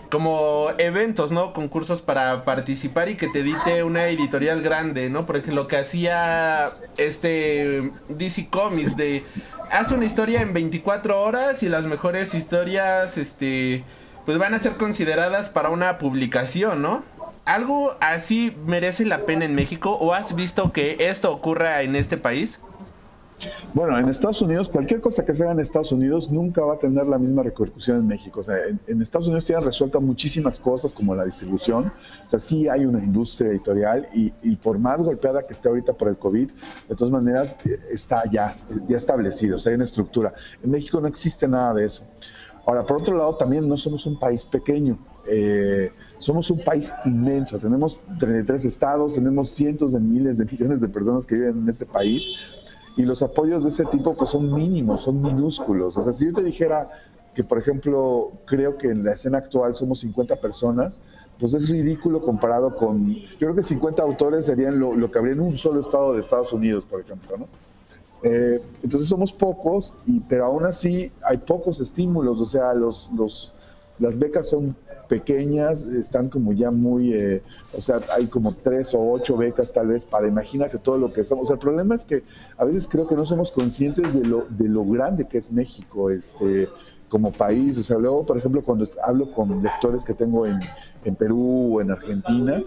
como 0.10 0.70
eventos, 0.78 1.32
¿no? 1.32 1.54
Concursos 1.54 2.02
para 2.02 2.44
participar 2.44 3.10
y 3.10 3.16
que 3.16 3.28
te 3.28 3.40
edite 3.40 3.84
una 3.84 4.08
editorial 4.08 4.62
grande, 4.62 5.10
¿no? 5.10 5.24
Por 5.24 5.38
ejemplo, 5.38 5.62
lo 5.62 5.68
que 5.68 5.78
hacía 5.78 6.70
este 6.98 7.92
DC 8.10 8.50
Comics 8.50 8.96
de 8.98 9.24
haz 9.72 9.92
una 9.92 10.06
historia 10.06 10.42
en 10.42 10.54
24 10.54 11.22
horas 11.22 11.62
y 11.64 11.70
las 11.70 11.86
mejores 11.86 12.34
historias 12.34 13.18
este 13.18 13.84
pues 14.26 14.38
van 14.38 14.54
a 14.54 14.60
ser 14.60 14.74
consideradas 14.74 15.50
para 15.50 15.70
una 15.70 15.98
publicación, 15.98 16.82
¿no? 16.82 17.04
¿Algo 17.46 17.96
así 18.00 18.56
merece 18.66 19.06
la 19.06 19.26
pena 19.26 19.46
en 19.46 19.56
México 19.56 19.92
o 19.92 20.14
has 20.14 20.36
visto 20.36 20.72
que 20.72 20.98
esto 21.00 21.32
ocurra 21.32 21.82
en 21.82 21.96
este 21.96 22.18
país? 22.18 22.60
Bueno, 23.74 23.98
en 23.98 24.10
Estados 24.10 24.42
Unidos, 24.42 24.70
cualquier 24.70 25.00
cosa 25.02 25.26
que 25.26 25.34
se 25.34 25.44
haga 25.44 25.54
en 25.54 25.60
Estados 25.60 25.92
Unidos 25.92 26.32
nunca 26.32 26.62
va 26.64 26.74
a 26.74 26.80
tener 26.80 27.06
la 27.08 27.18
misma 27.18 27.44
repercusión 27.44 27.98
en 27.98 28.08
México. 28.08 28.42
O 28.42 28.44
sea, 28.44 28.56
en, 28.88 29.02
Estados 29.02 29.28
Unidos 29.28 29.46
tienen 29.46 29.64
resueltas 29.64 30.02
muchísimas 30.02 30.60
cosas 30.60 30.94
como 30.94 31.16
la 31.16 31.26
distribución. 31.26 31.92
O 32.26 32.30
sea, 32.30 32.40
sí 32.40 32.68
hay 32.68 32.86
una 32.86 33.00
industria 33.00 33.52
editorial 33.52 34.08
y, 34.14 34.56
por 34.58 34.78
más 34.80 35.02
golpeada 35.02 35.44
que 35.44 35.54
esté 35.54 35.70
ahorita 35.70 35.94
por 35.94 36.10
el 36.10 36.18
COVID, 36.18 36.50
de 36.90 36.96
todas 36.96 37.12
maneras 37.12 37.58
eh, 37.66 37.80
está 37.92 38.24
ya, 38.30 38.56
ya 38.88 38.98
establecido. 38.98 39.58
O 39.58 39.60
sea, 39.60 39.72
hay 39.72 39.76
una 39.76 39.86
estructura. 39.86 40.34
En 40.64 40.72
México 40.72 41.00
no 41.00 41.08
existe 41.08 41.48
nada 41.48 41.74
de 41.74 41.86
eso. 41.86 42.04
Ahora, 42.66 42.86
por 42.86 42.98
otro 42.98 43.18
lado, 43.18 43.36
también 43.36 43.68
no 43.68 43.78
somos 43.78 44.06
un 44.06 44.20
país 44.20 44.46
pequeño. 44.46 45.00
Eh, 45.28 45.92
somos 46.18 46.50
un 46.50 46.64
país 46.64 46.94
inmenso. 47.06 47.58
Tenemos 47.58 48.02
33 48.20 48.66
estados, 48.66 49.16
tenemos 49.16 49.52
cientos 49.52 49.94
de 49.94 50.00
miles 50.00 50.38
de 50.38 50.46
millones 50.46 50.82
de 50.82 50.90
personas 50.90 51.26
que 51.26 51.36
viven 51.36 51.60
en 51.60 51.70
este 51.70 51.86
país 51.86 52.28
y 53.00 53.04
los 53.04 53.22
apoyos 53.22 53.64
de 53.64 53.70
ese 53.70 53.86
tipo 53.86 54.14
pues 54.14 54.32
son 54.32 54.54
mínimos, 54.54 55.04
son 55.04 55.22
minúsculos. 55.22 55.96
O 55.96 56.04
sea, 56.04 56.12
si 56.12 56.26
yo 56.26 56.34
te 56.34 56.44
dijera 56.44 56.90
que, 57.34 57.46
por 57.46 57.58
ejemplo, 57.58 58.34
creo 58.44 58.78
que 58.78 58.88
en 58.88 59.06
la 59.06 59.14
escena 59.14 59.38
actual 59.38 59.74
somos 59.74 60.02
50 60.02 60.36
personas, 60.42 61.00
pues 61.40 61.54
es 61.54 61.70
ridículo 61.70 62.22
comparado 62.22 62.76
con, 62.76 63.16
yo 63.16 63.38
creo 63.38 63.56
que 63.56 63.64
50 63.64 64.04
autores 64.04 64.48
serían 64.48 64.82
lo, 64.82 65.10
que 65.10 65.18
habría 65.18 65.32
en 65.32 65.40
un 65.40 65.58
solo 65.58 65.80
estado 65.80 66.12
de 66.14 66.20
Estados 66.20 66.52
Unidos, 66.52 66.84
por 66.90 67.00
ejemplo, 67.00 67.38
¿no? 67.38 67.48
Eh, 68.24 68.62
entonces 68.84 69.08
somos 69.08 69.32
pocos, 69.32 69.94
y, 70.06 70.20
pero 70.20 70.44
aún 70.44 70.66
así 70.66 71.10
hay 71.24 71.38
pocos 71.38 71.80
estímulos, 71.80 72.42
o 72.42 72.46
sea, 72.46 72.74
los, 72.74 73.10
los, 73.16 73.54
las 74.00 74.20
becas 74.20 74.50
son 74.50 74.76
pequeñas, 75.10 75.84
están 75.84 76.30
como 76.30 76.54
ya 76.54 76.72
muy, 76.72 77.14
eh, 77.14 77.42
o 77.76 77.82
sea, 77.82 78.00
hay 78.16 78.28
como 78.28 78.54
tres 78.54 78.94
o 78.94 79.12
ocho 79.12 79.36
becas 79.36 79.74
tal 79.74 79.88
vez 79.88 80.06
para 80.06 80.28
imagínate 80.28 80.78
todo 80.78 80.98
lo 80.98 81.12
que 81.12 81.22
estamos. 81.22 81.44
O 81.44 81.46
sea, 81.48 81.56
el 81.56 81.60
problema 81.60 81.96
es 81.96 82.06
que 82.06 82.24
a 82.58 82.64
veces 82.64 82.88
creo 82.88 83.08
que 83.08 83.16
no 83.16 83.26
somos 83.26 83.52
conscientes 83.52 84.14
de 84.14 84.24
lo, 84.24 84.46
de 84.50 84.70
lo 84.70 84.86
grande 84.86 85.28
que 85.28 85.40
es 85.40 85.52
México, 85.52 86.10
este 86.10 86.70
como 87.10 87.32
país, 87.32 87.76
o 87.76 87.82
sea, 87.82 87.98
luego, 87.98 88.24
por 88.24 88.38
ejemplo, 88.38 88.64
cuando 88.64 88.88
hablo 89.04 89.34
con 89.34 89.64
lectores 89.64 90.04
que 90.04 90.14
tengo 90.14 90.46
en, 90.46 90.60
en 91.04 91.16
Perú 91.16 91.78
o 91.78 91.82
en 91.82 91.90
Argentina, 91.90 92.62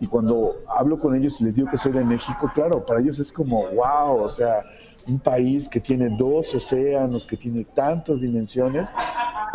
y 0.00 0.06
cuando 0.06 0.56
hablo 0.66 0.98
con 0.98 1.14
ellos 1.14 1.38
y 1.42 1.44
les 1.44 1.56
digo 1.56 1.68
que 1.70 1.76
soy 1.76 1.92
de 1.92 2.02
México, 2.02 2.50
claro, 2.54 2.86
para 2.86 3.00
ellos 3.00 3.18
es 3.18 3.30
como, 3.30 3.66
wow, 3.68 4.16
o 4.16 4.28
sea, 4.30 4.62
un 5.08 5.18
país 5.18 5.68
que 5.68 5.80
tiene 5.80 6.14
dos 6.16 6.54
océanos, 6.54 7.26
que 7.26 7.36
tiene 7.36 7.64
tantas 7.64 8.20
dimensiones, 8.20 8.88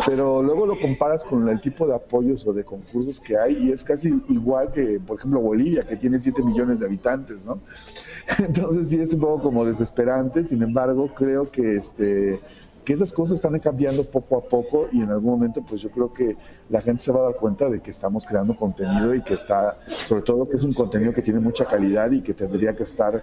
pero 0.06 0.42
luego 0.42 0.66
lo 0.66 0.78
comparas 0.78 1.24
con 1.24 1.48
el 1.48 1.60
tipo 1.60 1.86
de 1.86 1.94
apoyos 1.94 2.46
o 2.46 2.52
de 2.52 2.64
concursos 2.64 3.20
que 3.20 3.36
hay 3.36 3.66
y 3.66 3.72
es 3.72 3.84
casi 3.84 4.08
igual 4.28 4.70
que, 4.70 5.00
por 5.00 5.18
ejemplo, 5.18 5.40
Bolivia, 5.40 5.86
que 5.86 5.96
tiene 5.96 6.18
7 6.18 6.42
millones 6.42 6.80
de 6.80 6.86
habitantes, 6.86 7.44
¿no? 7.44 7.60
Entonces 8.38 8.88
sí 8.88 9.00
es 9.00 9.12
un 9.12 9.20
poco 9.20 9.42
como 9.42 9.64
desesperante, 9.64 10.44
sin 10.44 10.62
embargo, 10.62 11.12
creo 11.14 11.50
que 11.50 11.76
este 11.76 12.40
que 12.88 12.94
esas 12.94 13.12
cosas 13.12 13.36
están 13.36 13.58
cambiando 13.58 14.02
poco 14.02 14.38
a 14.38 14.40
poco 14.40 14.88
y 14.90 15.02
en 15.02 15.10
algún 15.10 15.32
momento 15.32 15.62
pues 15.62 15.82
yo 15.82 15.90
creo 15.90 16.10
que 16.10 16.38
la 16.70 16.80
gente 16.80 17.02
se 17.02 17.12
va 17.12 17.20
a 17.20 17.22
dar 17.24 17.34
cuenta 17.34 17.68
de 17.68 17.80
que 17.80 17.90
estamos 17.90 18.24
creando 18.24 18.56
contenido 18.56 19.14
y 19.14 19.20
que 19.20 19.34
está, 19.34 19.76
sobre 19.86 20.22
todo 20.22 20.48
que 20.48 20.56
es 20.56 20.64
un 20.64 20.72
contenido 20.72 21.12
que 21.12 21.20
tiene 21.20 21.38
mucha 21.38 21.66
calidad 21.66 22.10
y 22.12 22.22
que 22.22 22.32
tendría 22.32 22.74
que 22.74 22.84
estar 22.84 23.22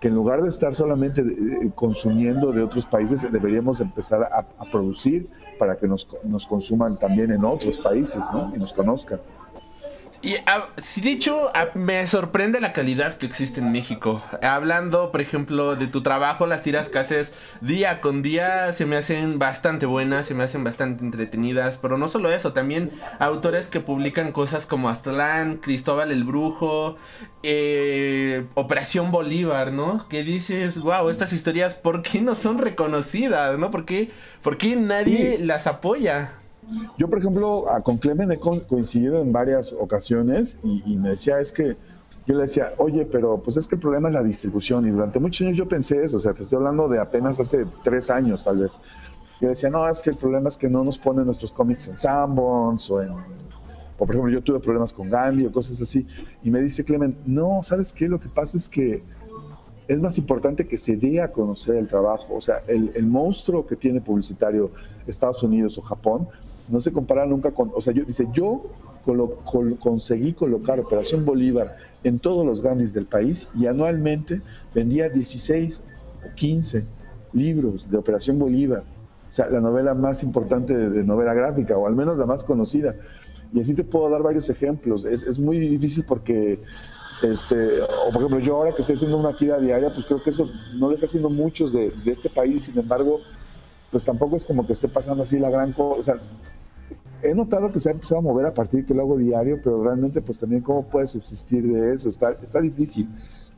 que 0.00 0.08
en 0.08 0.14
lugar 0.14 0.42
de 0.42 0.48
estar 0.48 0.74
solamente 0.74 1.22
eh, 1.22 1.70
consumiendo 1.74 2.52
de 2.52 2.62
otros 2.62 2.86
países, 2.86 3.30
deberíamos 3.32 3.80
empezar 3.80 4.22
a 4.22 4.70
producir 4.70 5.28
para 5.58 5.76
que 5.76 5.86
nos, 5.86 6.06
nos, 6.24 6.46
consuman 6.46 6.98
también 6.98 7.30
en 7.30 7.44
otros 7.44 7.78
países 7.78 8.24
¿no? 8.32 8.52
y 8.54 8.58
nos 8.58 8.72
conozcan. 8.72 9.20
Y 10.22 10.36
ah, 10.46 10.68
si 10.78 11.00
dicho, 11.00 11.50
ah, 11.54 11.68
me 11.74 12.06
sorprende 12.06 12.60
la 12.60 12.72
calidad 12.72 13.14
que 13.14 13.26
existe 13.26 13.60
en 13.60 13.70
México. 13.70 14.22
Hablando, 14.42 15.12
por 15.12 15.20
ejemplo, 15.20 15.76
de 15.76 15.86
tu 15.86 16.02
trabajo, 16.02 16.46
las 16.46 16.62
tiras 16.62 16.88
que 16.88 16.98
haces 16.98 17.34
día 17.60 18.00
con 18.00 18.22
día 18.22 18.72
se 18.72 18.86
me 18.86 18.96
hacen 18.96 19.38
bastante 19.38 19.86
buenas, 19.86 20.26
se 20.26 20.34
me 20.34 20.44
hacen 20.44 20.64
bastante 20.64 21.04
entretenidas. 21.04 21.78
Pero 21.78 21.98
no 21.98 22.08
solo 22.08 22.30
eso, 22.30 22.52
también 22.52 22.90
autores 23.18 23.68
que 23.68 23.80
publican 23.80 24.32
cosas 24.32 24.66
como 24.66 24.88
Aztlán, 24.88 25.56
Cristóbal 25.56 26.10
el 26.10 26.24
Brujo, 26.24 26.96
eh, 27.42 28.46
Operación 28.54 29.12
Bolívar, 29.12 29.72
¿no? 29.72 30.08
Que 30.08 30.24
dices, 30.24 30.80
wow, 30.80 31.08
estas 31.10 31.32
historias, 31.32 31.74
¿por 31.74 32.02
qué 32.02 32.20
no 32.20 32.34
son 32.34 32.58
reconocidas, 32.58 33.58
¿no? 33.58 33.70
¿Por 33.70 33.84
qué, 33.84 34.10
por 34.42 34.56
qué 34.56 34.76
nadie 34.76 35.38
las 35.38 35.66
apoya? 35.66 36.32
Yo, 36.98 37.08
por 37.08 37.18
ejemplo, 37.18 37.64
con 37.84 37.98
Clemen 37.98 38.32
he 38.32 38.38
coincidido 38.38 39.20
en 39.20 39.32
varias 39.32 39.72
ocasiones 39.72 40.56
y, 40.62 40.96
me 40.96 41.10
decía, 41.10 41.38
es 41.40 41.52
que 41.52 41.76
yo 42.26 42.34
le 42.34 42.42
decía, 42.42 42.72
oye, 42.78 43.06
pero 43.06 43.40
pues 43.40 43.56
es 43.56 43.68
que 43.68 43.76
el 43.76 43.80
problema 43.80 44.08
es 44.08 44.14
la 44.14 44.22
distribución 44.22 44.86
y 44.86 44.90
durante 44.90 45.20
muchos 45.20 45.46
años 45.46 45.56
yo 45.56 45.68
pensé 45.68 46.02
eso, 46.02 46.16
o 46.16 46.20
sea, 46.20 46.34
te 46.34 46.42
estoy 46.42 46.56
hablando 46.56 46.88
de 46.88 46.98
apenas 46.98 47.38
hace 47.38 47.66
tres 47.84 48.10
años 48.10 48.42
tal 48.42 48.58
vez. 48.58 48.80
Yo 49.40 49.48
decía, 49.48 49.70
no, 49.70 49.88
es 49.88 50.00
que 50.00 50.10
el 50.10 50.16
problema 50.16 50.48
es 50.48 50.56
que 50.56 50.68
no 50.68 50.82
nos 50.82 50.98
ponen 50.98 51.26
nuestros 51.26 51.52
cómics 51.52 51.88
en 51.88 51.96
Sanborns 51.96 52.90
o 52.90 53.02
en... 53.02 53.12
Por 53.98 54.10
ejemplo, 54.10 54.30
yo 54.30 54.42
tuve 54.42 54.60
problemas 54.60 54.92
con 54.92 55.08
Gandhi 55.08 55.46
o 55.46 55.52
cosas 55.52 55.80
así. 55.80 56.06
Y 56.42 56.50
me 56.50 56.60
dice 56.60 56.84
Clemen, 56.84 57.16
no, 57.26 57.60
¿sabes 57.62 57.92
qué? 57.92 58.08
Lo 58.08 58.20
que 58.20 58.28
pasa 58.28 58.56
es 58.56 58.68
que 58.68 59.02
es 59.88 60.00
más 60.00 60.18
importante 60.18 60.66
que 60.66 60.78
se 60.78 60.96
dé 60.96 61.20
a 61.20 61.32
conocer 61.32 61.76
el 61.76 61.86
trabajo. 61.86 62.34
O 62.34 62.40
sea, 62.40 62.62
el, 62.66 62.92
el 62.94 63.06
monstruo 63.06 63.66
que 63.66 63.76
tiene 63.76 64.00
publicitario 64.00 64.70
Estados 65.06 65.42
Unidos 65.42 65.78
o 65.78 65.82
Japón 65.82 66.28
no 66.68 66.80
se 66.80 66.92
compara 66.92 67.26
nunca 67.26 67.52
con, 67.52 67.70
o 67.74 67.80
sea, 67.80 67.92
yo, 67.92 68.04
dice, 68.04 68.26
yo 68.32 68.64
conseguí 69.80 70.32
colocar 70.32 70.80
Operación 70.80 71.24
Bolívar 71.24 71.76
en 72.02 72.18
todos 72.18 72.44
los 72.44 72.62
Gandhis 72.62 72.92
del 72.92 73.06
país 73.06 73.46
y 73.54 73.66
anualmente 73.66 74.40
vendía 74.74 75.08
16 75.08 75.82
o 76.26 76.34
15 76.34 76.84
libros 77.32 77.88
de 77.88 77.96
Operación 77.96 78.38
Bolívar, 78.38 78.82
o 79.30 79.34
sea, 79.34 79.48
la 79.48 79.60
novela 79.60 79.94
más 79.94 80.22
importante 80.22 80.76
de, 80.76 81.04
novela 81.04 81.34
gráfica, 81.34 81.76
o 81.76 81.86
al 81.86 81.94
menos 81.94 82.16
la 82.16 82.26
más 82.26 82.44
conocida. 82.44 82.96
Y 83.52 83.60
así 83.60 83.74
te 83.74 83.84
puedo 83.84 84.10
dar 84.10 84.22
varios 84.22 84.50
ejemplos. 84.50 85.04
Es, 85.04 85.22
es 85.22 85.38
muy 85.38 85.58
difícil 85.58 86.04
porque, 86.04 86.58
este, 87.22 87.80
o 87.80 88.10
por 88.12 88.16
ejemplo, 88.16 88.38
yo 88.40 88.56
ahora 88.56 88.74
que 88.74 88.82
estoy 88.82 88.96
haciendo 88.96 89.16
una 89.16 89.34
tira 89.34 89.58
diaria, 89.58 89.92
pues 89.92 90.04
creo 90.04 90.22
que 90.22 90.30
eso 90.30 90.48
no 90.74 90.88
le 90.88 90.94
está 90.94 91.06
haciendo 91.06 91.30
muchos 91.30 91.72
de, 91.72 91.92
este 92.04 92.28
país, 92.28 92.64
sin 92.64 92.78
embargo, 92.78 93.20
pues 93.90 94.04
tampoco 94.04 94.36
es 94.36 94.44
como 94.44 94.66
que 94.66 94.74
esté 94.74 94.88
pasando 94.88 95.22
así 95.22 95.38
la 95.38 95.48
gran 95.48 95.72
cosa. 95.72 96.18
He 97.22 97.34
notado 97.34 97.72
que 97.72 97.80
se 97.80 97.88
ha 97.88 97.92
empezado 97.92 98.20
a 98.20 98.22
mover 98.22 98.44
a 98.44 98.52
partir 98.52 98.84
que 98.84 98.92
lo 98.92 99.02
hago 99.02 99.16
diario, 99.16 99.58
pero 99.62 99.82
realmente 99.82 100.20
pues 100.20 100.38
también 100.38 100.62
cómo 100.62 100.86
puedes 100.86 101.10
subsistir 101.10 101.66
de 101.66 101.94
eso, 101.94 102.08
está, 102.08 102.32
está 102.42 102.60
difícil. 102.60 103.08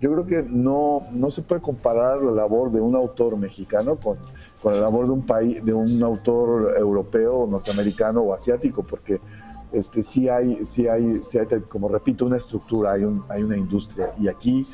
Yo 0.01 0.13
creo 0.13 0.27
que 0.27 0.45
no, 0.49 1.09
no 1.11 1.29
se 1.33 1.43
puede 1.43 1.61
comparar 1.61 2.23
la 2.23 2.31
labor 2.31 2.71
de 2.71 2.81
un 2.81 2.95
autor 2.95 3.37
mexicano 3.37 3.97
con, 3.97 4.17
con 4.63 4.73
la 4.73 4.81
labor 4.83 5.07
de 5.07 5.13
un 5.13 5.27
país, 5.27 5.65
de 5.65 5.75
un 5.75 6.01
autor 6.05 6.77
europeo, 6.79 7.49
norteamericano 7.51 8.21
o 8.21 8.33
asiático, 8.33 8.85
porque 8.85 9.21
este 9.73 10.03
sí 10.03 10.29
hay, 10.29 10.65
sí 10.65 10.89
hay, 10.89 11.21
sí 11.23 11.39
hay, 11.39 11.47
como 11.69 11.89
repito, 11.89 12.27
una 12.27 12.37
estructura, 12.37 12.93
hay, 12.93 13.05
un, 13.05 13.25
hay 13.29 13.43
una 13.43 13.57
industria. 13.57 14.13
Y 14.19 14.29
aquí 14.29 14.67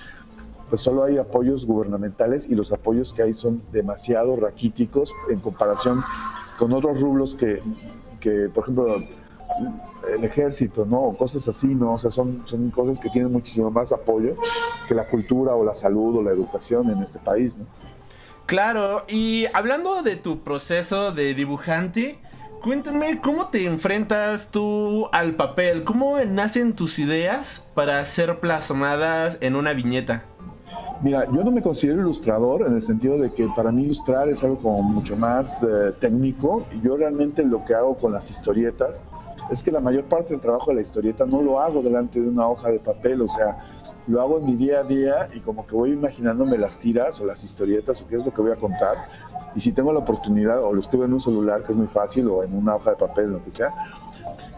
pues 0.69 0.81
solo 0.81 1.05
hay 1.05 1.19
apoyos 1.19 1.67
gubernamentales 1.67 2.47
y 2.49 2.55
los 2.55 2.73
apoyos 2.73 3.13
que 3.13 3.23
hay 3.23 3.35
son 3.35 3.63
demasiado 3.71 4.35
raquíticos 4.37 5.13
en 5.31 5.39
comparación 5.41 6.03
con 6.59 6.73
otros 6.73 7.01
rublos 7.01 7.35
que, 7.35 7.63
que 8.21 8.49
por 8.49 8.65
ejemplo, 8.65 8.97
el 10.13 10.25
ejército, 10.25 10.85
¿no? 10.85 11.15
Cosas 11.17 11.47
así, 11.49 11.75
¿no? 11.75 11.95
O 11.95 11.99
sea, 11.99 12.11
son, 12.11 12.47
son 12.47 12.71
cosas 12.71 12.99
que 12.99 13.09
tienen 13.11 13.33
muchísimo 13.33 13.71
más 13.71 13.93
apoyo 13.93 14.37
que 14.89 14.95
la 14.95 15.07
cultura 15.07 15.55
o 15.55 15.65
la 15.65 15.75
salud 15.75 16.17
o 16.17 16.23
la 16.23 16.31
educación 16.31 16.91
en 16.91 17.03
este 17.03 17.19
país, 17.19 17.59
¿no? 17.59 17.67
Claro, 18.47 19.05
y 19.09 19.47
hablando 19.55 20.03
de 20.03 20.17
tu 20.17 20.41
proceso 20.41 21.13
de 21.13 21.33
dibujante, 21.35 22.19
cuéntame 22.65 23.21
cómo 23.21 23.49
te 23.49 23.67
enfrentas 23.67 24.49
tú 24.51 25.07
al 25.13 25.35
papel, 25.35 25.85
cómo 25.85 26.19
nacen 26.21 26.73
tus 26.73 26.99
ideas 26.99 27.63
para 27.75 28.03
ser 28.07 28.41
plasmadas 28.41 29.37
en 29.43 29.55
una 29.55 29.75
viñeta. 29.75 30.25
Mira, 31.03 31.27
yo 31.27 31.45
no 31.45 31.51
me 31.51 31.61
considero 31.61 32.01
ilustrador 32.01 32.63
en 32.67 32.75
el 32.75 32.81
sentido 32.81 33.19
de 33.19 33.31
que 33.31 33.47
para 33.55 33.71
mí 33.71 33.83
ilustrar 33.83 34.31
es 34.31 34.43
algo 34.43 34.57
como 34.61 34.83
mucho 34.83 35.15
más 35.15 35.63
eh, 35.63 35.93
técnico. 36.01 36.65
Yo 36.83 36.97
realmente 36.97 37.45
lo 37.45 37.63
que 37.67 37.75
hago 37.75 37.99
con 37.99 38.13
las 38.13 38.31
historietas 38.31 39.03
es 39.51 39.63
que 39.63 39.71
la 39.71 39.81
mayor 39.81 40.05
parte 40.05 40.33
del 40.33 40.41
trabajo 40.41 40.71
de 40.71 40.77
la 40.77 40.81
historieta 40.81 41.27
no 41.27 41.43
lo 41.43 41.61
hago 41.61 41.83
delante 41.83 42.19
de 42.19 42.31
una 42.31 42.49
hoja 42.49 42.71
de 42.71 42.81
papel, 42.81 43.21
o 43.21 43.29
sea, 43.29 43.59
lo 44.07 44.21
hago 44.21 44.39
en 44.39 44.47
mi 44.47 44.57
día 44.57 44.81
a 44.81 44.85
día 44.85 45.29
y 45.35 45.41
como 45.41 45.67
que 45.67 45.75
voy 45.75 45.91
imaginándome 45.93 46.59
las 46.59 46.79
tiras 46.79 47.21
o 47.21 47.27
las 47.27 47.43
historietas 47.45 48.01
o 48.03 48.07
qué 48.07 48.17
es 48.17 48.25
lo 48.25 48.33
que 48.33 48.41
voy 48.41 48.53
a 48.53 48.57
contar. 48.57 48.97
Y 49.55 49.61
si 49.61 49.73
tengo 49.73 49.93
la 49.93 50.01
oportunidad 50.01 50.63
o 50.63 50.73
lo 50.73 50.81
escribo 50.81 51.05
en 51.05 51.13
un 51.13 51.21
celular, 51.21 51.63
que 51.63 51.73
es 51.73 51.79
muy 51.79 51.87
fácil, 51.87 52.29
o 52.29 52.43
en 52.43 52.55
una 52.57 52.77
hoja 52.77 52.91
de 52.91 52.97
papel, 52.97 53.33
lo 53.33 53.45
que 53.45 53.51
sea, 53.51 53.73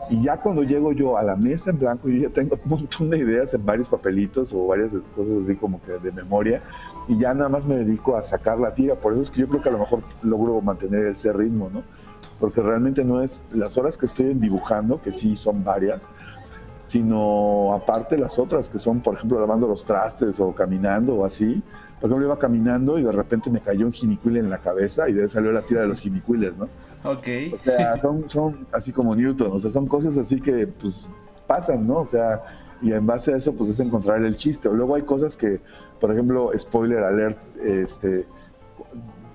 y 0.09 0.23
ya 0.23 0.41
cuando 0.41 0.63
llego 0.63 0.93
yo 0.93 1.17
a 1.17 1.23
la 1.23 1.37
mesa 1.37 1.71
en 1.71 1.79
blanco, 1.79 2.09
yo 2.09 2.29
ya 2.29 2.31
tengo 2.31 2.59
un 2.65 2.71
montón 2.71 3.11
de 3.11 3.19
ideas 3.19 3.53
en 3.55 3.65
varios 3.67 3.89
papelitos 3.89 4.53
o 4.53 4.67
varias 4.67 4.93
cosas 5.15 5.43
así 5.43 5.57
como 5.57 5.83
que 5.83 5.99
de 5.99 6.13
memoria, 6.13 6.63
y 7.09 7.19
ya 7.19 7.35
nada 7.35 7.49
más 7.49 7.67
me 7.67 7.77
dedico 7.77 8.17
a 8.17 8.23
sacar 8.23 8.59
la 8.59 8.75
tira. 8.75 8.95
Por 8.95 9.13
eso 9.13 9.23
es 9.23 9.31
que 9.31 9.41
yo 9.41 9.49
creo 9.49 9.63
que 9.63 9.69
a 9.69 9.73
lo 9.73 9.79
mejor 9.79 10.03
logro 10.23 10.61
mantener 10.61 11.07
ese 11.07 11.33
ritmo, 11.33 11.71
¿no? 11.73 11.83
Porque 12.39 12.61
realmente 12.61 13.05
no 13.05 13.21
es 13.21 13.43
las 13.53 13.77
horas 13.79 13.97
que 13.97 14.07
estoy 14.07 14.35
dibujando, 14.35 15.01
que 15.01 15.13
sí 15.13 15.37
son 15.37 15.65
varias, 15.65 16.09
sino 16.87 17.73
aparte 17.75 18.17
las 18.17 18.39
otras 18.39 18.69
que 18.69 18.79
son, 18.79 19.01
por 19.01 19.15
ejemplo, 19.15 19.41
lavando 19.41 19.67
los 19.67 19.85
trastes 19.85 20.39
o 20.39 20.55
caminando 20.55 21.15
o 21.17 21.25
así. 21.25 21.63
Por 22.01 22.11
ejemplo, 22.11 22.27
iba 22.27 22.39
caminando 22.39 22.99
y 22.99 23.03
de 23.03 23.13
repente 23.13 23.51
me 23.51 23.61
cayó 23.61 23.87
un 23.87 23.93
jinicuil 23.93 24.37
en 24.37 24.51
la 24.51 24.59
cabeza 24.59 25.09
y 25.09 25.15
de 25.15 25.23
ahí 25.23 25.29
salió 25.29 25.51
la 25.53 25.63
tira 25.63 25.81
de 25.81 25.89
los 25.89 26.01
jinicuiles, 26.01 26.59
¿no? 26.59 26.69
Ok. 27.05 27.27
O 27.55 27.65
sea, 27.65 27.99
son, 27.99 28.29
son 28.29 28.67
así 28.73 28.93
como 28.93 29.15
Newton, 29.17 29.51
o 29.53 29.59
sea, 29.59 29.71
son 29.71 29.87
cosas 29.87 30.19
así 30.19 30.41
que 30.41 30.67
pues 30.67 31.09
pasan, 31.47 31.87
¿no? 31.87 31.99
O 32.01 32.07
sea, 32.07 32.43
y 32.83 32.93
en 32.93 33.07
base 33.07 33.33
a 33.33 33.37
eso 33.37 33.55
pues 33.55 33.71
es 33.71 33.81
encontrar 33.81 34.23
el 34.25 34.37
chiste. 34.37 34.69
Luego 34.71 34.95
hay 34.95 35.03
cosas 35.03 35.37
que, 35.37 35.61
por 36.01 36.13
ejemplo, 36.13 36.51
spoiler 36.57 37.03
alert, 37.03 37.39
este, 37.63 38.27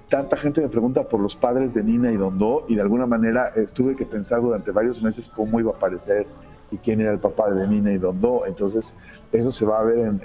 tanta 0.10 0.38
gente 0.38 0.62
me 0.62 0.70
pregunta 0.70 1.08
por 1.08 1.20
los 1.20 1.36
padres 1.36 1.74
de 1.74 1.84
Nina 1.84 2.12
y 2.12 2.18
Dondó 2.18 2.66
y 2.68 2.76
de 2.76 2.82
alguna 2.82 3.08
manera 3.08 3.52
tuve 3.74 3.96
que 3.96 4.06
pensar 4.06 4.42
durante 4.42 4.72
varios 4.72 5.02
meses 5.02 5.30
cómo 5.30 5.60
iba 5.60 5.72
a 5.72 5.76
aparecer 5.76 6.28
y 6.72 6.78
quién 6.78 7.02
era 7.02 7.12
el 7.12 7.20
papá 7.20 7.52
de 7.52 7.68
Nina 7.68 7.92
y 7.92 7.98
Dondó. 7.98 8.46
Entonces, 8.46 8.94
eso 9.32 9.52
se 9.52 9.66
va 9.66 9.80
a 9.80 9.84
ver 9.84 10.00
en, 10.00 10.22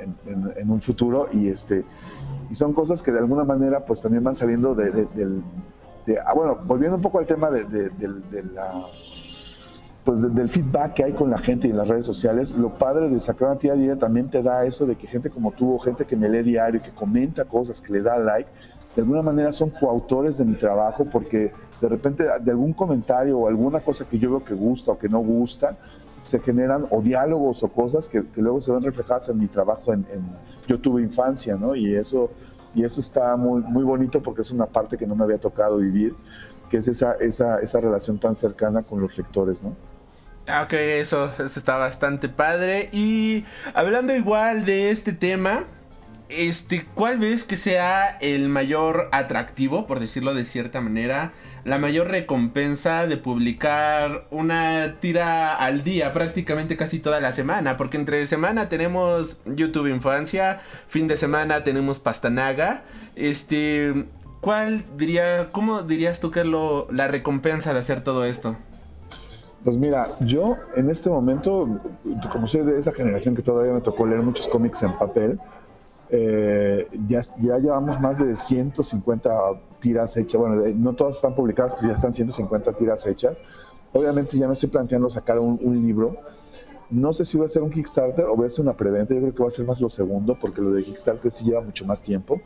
en, 0.57 0.71
un 0.71 0.81
futuro 0.81 1.29
y 1.33 1.49
este 1.49 1.85
y 2.51 2.55
son 2.55 2.73
cosas 2.73 3.03
que 3.03 3.13
de 3.13 3.19
alguna 3.19 3.45
manera 3.45 3.85
pues 3.85 4.03
también 4.03 4.23
van 4.23 4.35
saliendo 4.35 4.75
de, 4.75 4.91
del 4.91 5.43
ah, 6.25 6.35
bueno, 6.35 6.59
volviendo 6.65 6.97
un 6.97 7.03
poco 7.03 7.19
al 7.19 7.27
tema 7.27 7.51
de, 7.51 7.91
la 8.53 8.87
pues 10.05 10.23
del 10.23 10.49
feedback 10.49 10.95
que 10.95 11.05
hay 11.05 11.13
con 11.15 11.31
la 11.31 11.39
gente 11.39 11.67
y 11.67 11.73
en 11.73 11.79
las 11.79 11.89
redes 11.89 12.07
sociales, 12.07 12.53
lo 12.53 12.79
padre 12.79 13.09
de 13.09 13.21
sacar 13.21 13.49
una 13.49 13.59
tía 13.59 13.75
diaria 13.75 13.97
también 13.97 14.31
te 14.31 14.41
da 14.41 14.65
eso 14.65 14.87
de 14.87 14.95
que 14.95 15.09
gente 15.09 15.31
como 15.31 15.51
tú 15.51 15.75
o 15.75 15.79
gente 15.81 16.05
que 16.05 16.17
me 16.17 16.29
lee 16.29 16.45
diario, 16.45 16.81
que 16.81 16.93
comenta 16.93 17.45
cosas, 17.45 17.83
que 17.83 17.93
le 17.93 18.03
da 18.03 18.17
like, 18.17 18.49
de 18.95 19.03
alguna 19.03 19.23
manera 19.23 19.53
son 19.53 19.71
coautores 19.71 20.39
de 20.39 20.45
mi 20.45 20.55
trabajo 20.55 21.07
porque 21.07 21.53
de 21.81 21.89
repente 21.89 22.25
de 22.41 22.51
algún 22.53 22.73
comentario 22.73 23.37
o 23.37 23.49
alguna 23.49 23.81
cosa 23.81 24.09
que 24.09 24.19
yo 24.19 24.31
veo 24.31 24.45
que 24.45 24.55
gusta 24.55 24.93
o 24.93 24.99
que 24.99 25.09
no 25.09 25.19
gusta, 25.19 25.77
se 26.27 26.41
generan 26.41 26.87
o 26.91 27.01
diálogos 27.01 27.63
o 27.63 27.69
cosas 27.69 28.09
que, 28.09 28.23
luego 28.37 28.61
se 28.61 28.73
ven 28.73 28.83
reflejadas 28.83 29.29
en 29.29 29.39
mi 29.39 29.47
trabajo 29.47 29.93
en, 29.93 30.07
en, 30.13 30.23
Yo 30.67 30.79
tuve 30.79 31.03
infancia, 31.03 31.57
¿no? 31.57 31.75
Y 31.75 31.95
eso 31.95 32.31
y 32.77 32.85
eso 32.85 33.01
está 33.01 33.37
muy, 33.37 33.63
muy 33.63 33.85
bonito 33.85 34.23
porque 34.23 34.43
es 34.43 34.51
una 34.51 34.67
parte 34.67 34.99
que 34.99 35.07
no 35.07 35.17
me 35.17 35.25
había 35.25 35.39
tocado 35.39 35.79
vivir, 35.79 36.13
que 36.69 36.77
es 36.77 36.87
esa, 36.89 37.15
esa, 37.15 37.59
esa 37.61 37.81
relación 37.81 38.19
tan 38.19 38.35
cercana 38.35 38.83
con 38.83 39.01
los 39.01 39.17
lectores, 39.17 39.63
¿no? 39.63 39.75
Ah, 40.47 40.63
ok, 40.65 40.75
eso 40.75 41.33
está 41.39 41.79
bastante 41.79 42.29
padre. 42.29 42.91
Y 42.93 43.47
hablando 43.73 44.15
igual 44.15 44.67
de 44.67 44.91
este 44.91 45.13
tema, 45.13 45.65
este, 46.29 46.87
¿cuál 46.95 47.19
ves 47.19 47.45
que 47.45 47.57
sea 47.57 48.19
el 48.21 48.49
mayor 48.49 49.09
atractivo, 49.13 49.87
por 49.87 50.01
decirlo 50.01 50.35
de 50.35 50.45
cierta 50.45 50.81
manera, 50.81 51.33
la 51.65 51.79
mayor 51.79 52.09
recompensa 52.09 53.07
de 53.07 53.17
publicar 53.17 54.27
una 54.31 54.97
tira 55.01 55.55
al 55.55 55.85
día, 55.85 56.13
prácticamente 56.13 56.77
casi 56.77 56.99
toda 56.99 57.21
la 57.21 57.33
semana? 57.33 57.77
Porque 57.77 57.97
entre 57.97 58.27
semana 58.27 58.69
tenemos 58.69 59.41
YouTube 59.45 59.89
Infancia, 59.89 60.61
fin 60.89 61.09
de 61.09 61.17
semana 61.17 61.65
tenemos 61.65 61.99
Pastanaga. 61.99 62.83
Este, 63.15 64.07
¿cuál 64.41 64.85
diría, 64.97 65.51
cómo 65.53 65.83
dirías 65.83 66.21
tú 66.21 66.31
que 66.31 66.41
es 66.41 66.47
lo, 66.47 66.91
la 66.91 67.09
recompensa 67.09 67.73
de 67.73 67.81
hacer 67.81 68.03
todo 68.03 68.25
esto? 68.25 68.57
Pues 69.67 69.77
mira, 69.77 70.11
yo 70.21 70.57
en 70.77 70.91
este 70.91 71.11
momento, 71.11 71.81
como 72.31 72.47
soy 72.47 72.65
de 72.65 72.79
esa 72.79 72.93
generación 72.93 73.35
que 73.35 73.43
todavía 73.43 73.73
me 73.73 73.81
tocó 73.81 74.07
leer 74.07 74.23
muchos 74.23 74.47
cómics 74.47 74.85
en 74.85 74.93
papel, 74.93 75.41
eh, 76.11 76.89
ya, 77.07 77.21
ya 77.41 77.59
llevamos 77.59 78.01
más 78.01 78.19
de 78.19 78.37
150 78.37 79.31
tiras 79.81 80.17
hechas. 80.17 80.41
Bueno, 80.41 80.63
no 80.77 80.95
todas 80.95 81.17
están 81.17 81.35
publicadas, 81.35 81.75
pero 81.75 81.89
ya 81.89 81.95
están 81.95 82.13
150 82.13 82.73
tiras 82.75 83.07
hechas. 83.07 83.43
Obviamente 83.93 84.39
ya 84.39 84.47
me 84.47 84.53
estoy 84.53 84.69
planteando 84.69 85.09
sacar 85.11 85.39
un, 85.39 85.59
libro. 85.83 86.17
No 86.91 87.13
sé 87.13 87.25
si 87.25 87.37
voy 87.37 87.45
a 87.45 87.47
hacer 87.47 87.63
un 87.63 87.71
Kickstarter 87.71 88.27
o 88.27 88.37
voy 88.37 88.45
a 88.45 88.47
hacer 88.47 88.63
una 88.63 88.77
preventa. 88.77 89.15
Yo 89.15 89.21
creo 89.21 89.35
que 89.35 89.43
va 89.43 89.49
a 89.49 89.53
ser 89.53 89.67
más 89.67 89.81
lo 89.81 89.91
segundo, 89.91 90.39
porque 90.41 90.61
lo 90.61 90.73
de 90.73 90.85
Kickstarter 90.85 91.33
sí 91.33 91.45
lleva 91.45 91.63
mucho 91.63 91.85
más 91.85 92.03
tiempo. 92.03 92.41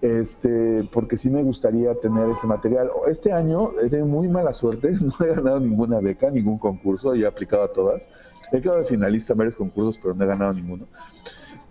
Este, 0.00 0.88
porque 0.92 1.16
sí 1.16 1.28
me 1.28 1.42
gustaría 1.42 1.94
tener 1.96 2.28
ese 2.30 2.46
material. 2.46 2.90
Este 3.08 3.32
año 3.32 3.72
he 3.82 3.88
tenido 3.88 4.06
muy 4.06 4.28
mala 4.28 4.52
suerte, 4.52 4.92
no 5.00 5.12
he 5.26 5.34
ganado 5.34 5.58
ninguna 5.58 6.00
beca, 6.00 6.30
ningún 6.30 6.58
concurso, 6.58 7.14
y 7.16 7.24
he 7.24 7.26
aplicado 7.26 7.64
a 7.64 7.72
todas. 7.72 8.08
He 8.52 8.60
quedado 8.60 8.78
de 8.78 8.84
finalista 8.84 9.32
en 9.32 9.38
varios 9.38 9.56
concursos, 9.56 9.98
pero 10.00 10.14
no 10.14 10.24
he 10.24 10.26
ganado 10.26 10.52
ninguno. 10.52 10.86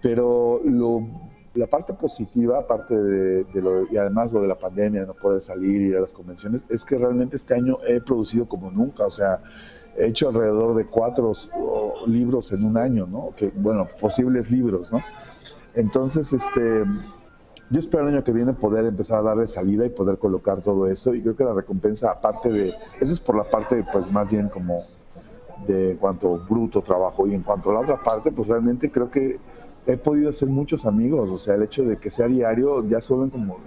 Pero 0.07 0.61
lo, 0.63 1.05
la 1.53 1.67
parte 1.67 1.93
positiva, 1.93 2.59
aparte 2.59 2.95
de, 2.95 3.61
lo 3.61 3.91
y 3.91 3.97
además 3.97 4.31
lo 4.31 4.41
de 4.41 4.47
la 4.47 4.57
pandemia, 4.57 5.01
de 5.01 5.07
no 5.07 5.13
poder 5.15 5.41
salir, 5.41 5.81
ir 5.81 5.97
a 5.97 5.99
las 5.99 6.13
convenciones, 6.13 6.63
es 6.69 6.85
que 6.85 6.97
realmente 6.97 7.35
este 7.35 7.55
año 7.55 7.79
he 7.85 7.99
producido 7.99 8.47
como 8.47 8.71
nunca, 8.71 9.05
o 9.05 9.09
sea, 9.09 9.41
he 9.97 10.07
hecho 10.07 10.29
alrededor 10.29 10.75
de 10.75 10.85
cuatro 10.85 11.33
libros 12.07 12.53
en 12.53 12.63
un 12.63 12.77
año, 12.77 13.05
¿no? 13.05 13.33
Que, 13.35 13.51
bueno, 13.53 13.85
posibles 13.99 14.49
libros, 14.49 14.93
¿no? 14.93 15.03
Entonces, 15.75 16.31
este, 16.31 16.85
yo 17.69 17.79
espero 17.79 18.07
el 18.07 18.15
año 18.15 18.23
que 18.23 18.31
viene 18.31 18.53
poder 18.53 18.85
empezar 18.85 19.19
a 19.19 19.23
darle 19.23 19.45
salida 19.45 19.85
y 19.85 19.89
poder 19.89 20.19
colocar 20.19 20.61
todo 20.61 20.87
eso 20.87 21.13
y 21.13 21.21
creo 21.21 21.35
que 21.35 21.43
la 21.43 21.53
recompensa, 21.53 22.11
aparte 22.11 22.49
de, 22.49 22.69
eso 23.01 23.11
es 23.11 23.19
por 23.19 23.35
la 23.35 23.43
parte, 23.43 23.85
pues 23.91 24.09
más 24.09 24.29
bien 24.29 24.47
como 24.47 24.83
de 25.65 25.97
cuanto 25.99 26.37
bruto 26.49 26.81
trabajo 26.81 27.27
y 27.27 27.33
en 27.33 27.41
cuanto 27.41 27.71
a 27.71 27.73
la 27.73 27.79
otra 27.81 28.01
parte, 28.01 28.31
pues 28.31 28.47
realmente 28.47 28.89
creo 28.89 29.11
que 29.11 29.37
he 29.87 29.97
podido 29.97 30.29
hacer 30.29 30.49
muchos 30.49 30.85
amigos, 30.85 31.31
o 31.31 31.37
sea, 31.37 31.55
el 31.55 31.63
hecho 31.63 31.83
de 31.83 31.97
que 31.97 32.09
sea 32.09 32.27
diario 32.27 32.87
ya 32.87 32.99
suben 32.99 33.29
como, 33.29 33.57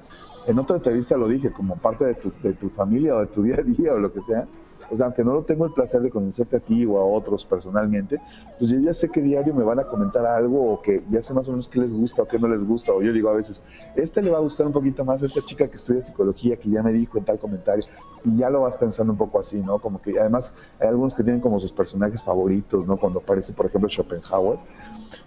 en 0.46 0.59
otra 0.59 0.76
entrevista 0.76 1.16
lo 1.16 1.26
dije, 1.28 1.50
como 1.50 1.76
parte 1.78 2.04
de 2.04 2.14
tu, 2.14 2.30
de 2.42 2.52
tu 2.54 2.68
familia 2.68 3.16
o 3.16 3.20
de 3.20 3.26
tu 3.26 3.42
día 3.42 3.56
a 3.59 3.62
día 3.62 3.94
o 3.94 3.98
lo 3.98 4.12
que 4.12 4.20
sea, 4.20 4.46
o 4.90 4.96
sea, 4.96 5.07
aunque 5.07 5.24
no 5.24 5.33
lo 5.33 5.42
tengo 5.42 5.66
el 5.66 5.72
placer 5.72 6.00
de 6.03 6.11
conocerte 6.11 6.57
a 6.57 6.61
ti 6.61 6.85
o 6.85 6.98
a 6.98 7.05
otros 7.05 7.44
personalmente, 7.44 8.20
pues 8.59 8.70
yo 8.70 8.79
ya 8.79 8.92
sé 8.92 9.09
que 9.09 9.22
diario 9.22 9.55
me 9.55 9.64
van 9.64 9.79
a 9.79 9.85
comentar 9.85 10.26
algo 10.26 10.72
o 10.72 10.83
que 10.83 11.05
ya 11.09 11.22
sé 11.22 11.33
más 11.35 11.48
o 11.48 11.53
menos 11.53 11.68
qué 11.68 11.79
les 11.79 11.94
gusta 11.94 12.22
o 12.22 12.26
qué 12.26 12.38
no 12.38 12.48
les 12.48 12.64
gusta. 12.64 12.92
O 12.92 13.03
yo 13.03 13.12
digo 13.12 13.29
a 13.31 13.35
veces, 13.35 13.62
este 13.94 14.22
le 14.22 14.31
va 14.31 14.38
a 14.38 14.40
gustar 14.40 14.66
un 14.66 14.72
poquito 14.72 15.05
más 15.05 15.22
a 15.22 15.26
esta 15.26 15.42
chica 15.44 15.68
que 15.68 15.76
estudia 15.76 16.03
psicología 16.03 16.57
que 16.57 16.68
ya 16.68 16.83
me 16.83 16.92
dijo 16.92 17.18
en 17.18 17.24
tal 17.24 17.38
comentario. 17.38 17.85
Y 18.24 18.37
ya 18.37 18.50
lo 18.50 18.62
vas 18.62 18.76
pensando 18.76 19.12
un 19.12 19.18
poco 19.18 19.38
así, 19.40 19.62
¿no? 19.62 19.79
Como 19.79 20.00
que 20.00 20.18
además 20.18 20.53
hay 20.79 20.88
algunos 20.88 21.14
que 21.14 21.22
tienen 21.22 21.40
como 21.40 21.59
sus 21.61 21.72
personajes 21.72 22.22
favoritos, 22.22 22.87
¿no? 22.87 22.96
Cuando 22.98 23.20
aparece, 23.20 23.53
por 23.53 23.66
ejemplo, 23.66 23.88
Schopenhauer, 23.88 24.59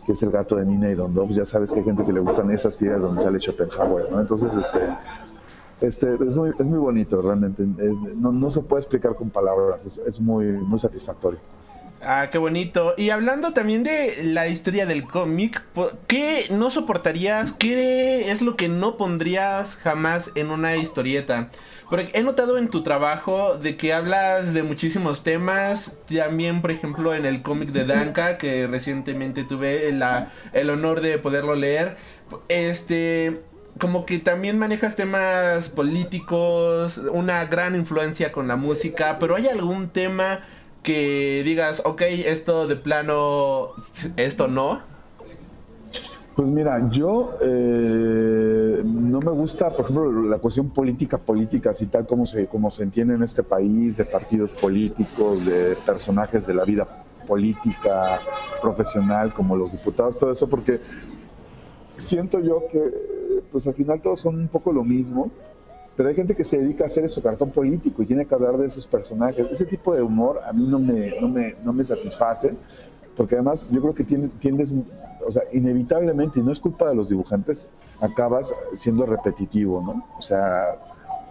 que 0.05 0.11
es 0.11 0.23
el 0.23 0.31
gato 0.31 0.55
de 0.55 0.65
Nina 0.65 0.89
y 0.89 0.95
Don 0.95 1.13
pues 1.13 1.35
ya 1.35 1.45
sabes 1.45 1.71
que 1.71 1.79
hay 1.79 1.85
gente 1.85 2.05
que 2.05 2.13
le 2.13 2.19
gustan 2.19 2.49
esas 2.51 2.75
tiras 2.75 3.01
donde 3.01 3.21
sale 3.21 3.39
Schopenhauer, 3.39 4.11
¿no? 4.11 4.19
Entonces, 4.19 4.53
este 4.55 4.79
este, 5.83 6.15
es, 6.25 6.37
muy, 6.37 6.51
es 6.57 6.65
muy 6.65 6.79
bonito, 6.79 7.21
realmente. 7.21 7.63
no, 8.15 8.31
no, 8.31 8.49
se 8.49 8.61
puede 8.61 8.81
explicar 8.81 9.15
con 9.15 9.29
palabras, 9.29 9.85
es, 9.85 9.97
es 9.97 10.19
muy, 10.19 10.45
muy 10.45 10.79
satisfactorio. 10.79 11.39
Ah, 12.01 12.29
qué 12.31 12.37
bonito. 12.37 12.93
Y 12.97 13.11
hablando 13.11 13.53
también 13.53 13.83
de 13.83 14.23
la 14.23 14.47
historia 14.47 14.85
del 14.85 15.05
cómic, 15.05 15.63
¿qué 16.07 16.47
no 16.51 16.69
soportarías? 16.69 17.53
¿Qué 17.53 18.29
es 18.31 18.41
lo 18.41 18.55
que 18.55 18.67
no 18.67 18.97
pondrías 18.97 19.75
jamás 19.75 20.31
en 20.35 20.51
una 20.51 20.75
historieta? 20.75 21.49
Porque 21.89 22.11
he 22.13 22.23
notado 22.23 22.57
en 22.57 22.69
tu 22.69 22.83
trabajo 22.83 23.57
de 23.57 23.77
que 23.77 23.93
hablas 23.93 24.53
de 24.53 24.63
muchísimos 24.63 25.23
temas. 25.23 25.97
También, 26.07 26.61
por 26.61 26.71
ejemplo, 26.71 27.13
en 27.13 27.25
el 27.25 27.41
cómic 27.41 27.71
de 27.71 27.85
Danka, 27.85 28.37
que 28.37 28.67
recientemente 28.67 29.43
tuve 29.45 29.91
la, 29.93 30.31
el 30.53 30.69
honor 30.69 30.99
de 30.99 31.17
poderlo 31.19 31.55
leer. 31.55 31.95
Este 32.49 33.43
como 33.79 34.05
que 34.05 34.19
también 34.19 34.59
manejas 34.59 34.95
temas 34.95 35.69
políticos, 35.69 37.01
una 37.11 37.45
gran 37.45 37.75
influencia 37.75 38.31
con 38.31 38.47
la 38.47 38.55
música, 38.55 39.17
pero 39.19 39.35
¿hay 39.35 39.47
algún 39.47 39.89
tema 39.89 40.41
que 40.83 41.41
digas, 41.43 41.81
ok, 41.85 42.01
esto 42.01 42.67
de 42.67 42.75
plano, 42.75 43.69
esto 44.17 44.47
no? 44.47 44.81
Pues 46.35 46.49
mira, 46.49 46.89
yo 46.89 47.37
eh, 47.41 48.81
no 48.83 49.19
me 49.19 49.31
gusta, 49.31 49.69
por 49.69 49.81
ejemplo, 49.81 50.23
la 50.23 50.39
cuestión 50.39 50.71
política, 50.71 51.19
política, 51.19 51.69
así 51.69 51.85
tal 51.85 52.07
como 52.07 52.25
se, 52.25 52.47
como 52.47 52.71
se 52.71 52.83
entiende 52.83 53.13
en 53.13 53.23
este 53.23 53.43
país, 53.43 53.97
de 53.97 54.05
partidos 54.05 54.51
políticos, 54.51 55.45
de 55.45 55.75
personajes 55.85 56.47
de 56.47 56.55
la 56.55 56.65
vida 56.65 56.87
política, 57.27 58.19
profesional, 58.61 59.31
como 59.33 59.55
los 59.55 59.71
diputados, 59.73 60.17
todo 60.17 60.31
eso, 60.31 60.49
porque 60.49 60.79
siento 61.99 62.39
yo 62.39 62.63
que, 62.71 63.12
pues 63.53 63.65
al 63.67 63.73
final 63.73 64.01
todos 64.01 64.19
son 64.19 64.35
un 64.35 64.49
poco 64.49 64.73
lo 64.73 64.83
mismo 64.83 65.31
pero 65.95 66.09
hay 66.09 66.15
gente 66.15 66.35
que 66.35 66.43
se 66.43 66.57
dedica 66.57 66.85
a 66.85 66.87
hacer 66.87 67.05
eso, 67.05 67.21
cartón 67.21 67.51
político, 67.51 68.01
y 68.01 68.05
tiene 68.05 68.25
que 68.25 68.33
hablar 68.33 68.57
de 68.57 68.67
esos 68.67 68.87
personajes. 68.87 69.47
Ese 69.51 69.65
tipo 69.65 69.93
de 69.93 70.01
humor 70.01 70.39
a 70.45 70.51
mí 70.51 70.65
no 70.67 70.79
me, 70.79 71.19
no 71.21 71.27
me, 71.27 71.55
no 71.63 71.71
me 71.71 71.83
satisface, 71.83 72.55
porque 73.15 73.35
además 73.35 73.67
yo 73.71 73.79
creo 73.79 73.93
que 73.93 74.03
tiendes, 74.03 74.73
o 75.25 75.31
sea, 75.31 75.43
inevitablemente, 75.53 76.39
y 76.39 76.43
no 76.43 76.51
es 76.51 76.59
culpa 76.59 76.89
de 76.89 76.95
los 76.95 77.09
dibujantes, 77.09 77.67
acabas 78.01 78.53
siendo 78.73 79.05
repetitivo, 79.05 79.83
¿no? 79.83 80.03
O 80.17 80.21
sea, 80.21 80.79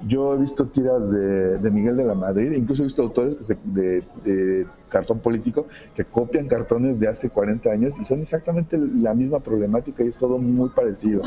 yo 0.06 0.34
he 0.34 0.38
visto 0.38 0.66
tiras 0.68 1.10
de, 1.10 1.58
de 1.58 1.70
Miguel 1.72 1.96
de 1.96 2.04
la 2.04 2.14
Madrid, 2.14 2.52
incluso 2.52 2.82
he 2.82 2.86
visto 2.86 3.02
autores 3.02 3.36
de, 3.64 4.66
cartón 4.88 5.20
político 5.20 5.66
que 5.94 6.04
copian 6.04 6.46
cartones 6.48 7.00
de 7.00 7.08
hace 7.08 7.30
40 7.30 7.70
años 7.70 7.98
y 7.98 8.04
son 8.04 8.20
exactamente 8.20 8.76
la 8.76 9.14
misma 9.14 9.40
problemática 9.40 10.04
y 10.04 10.08
es 10.08 10.18
todo 10.18 10.36
muy 10.36 10.68
parecido 10.68 11.22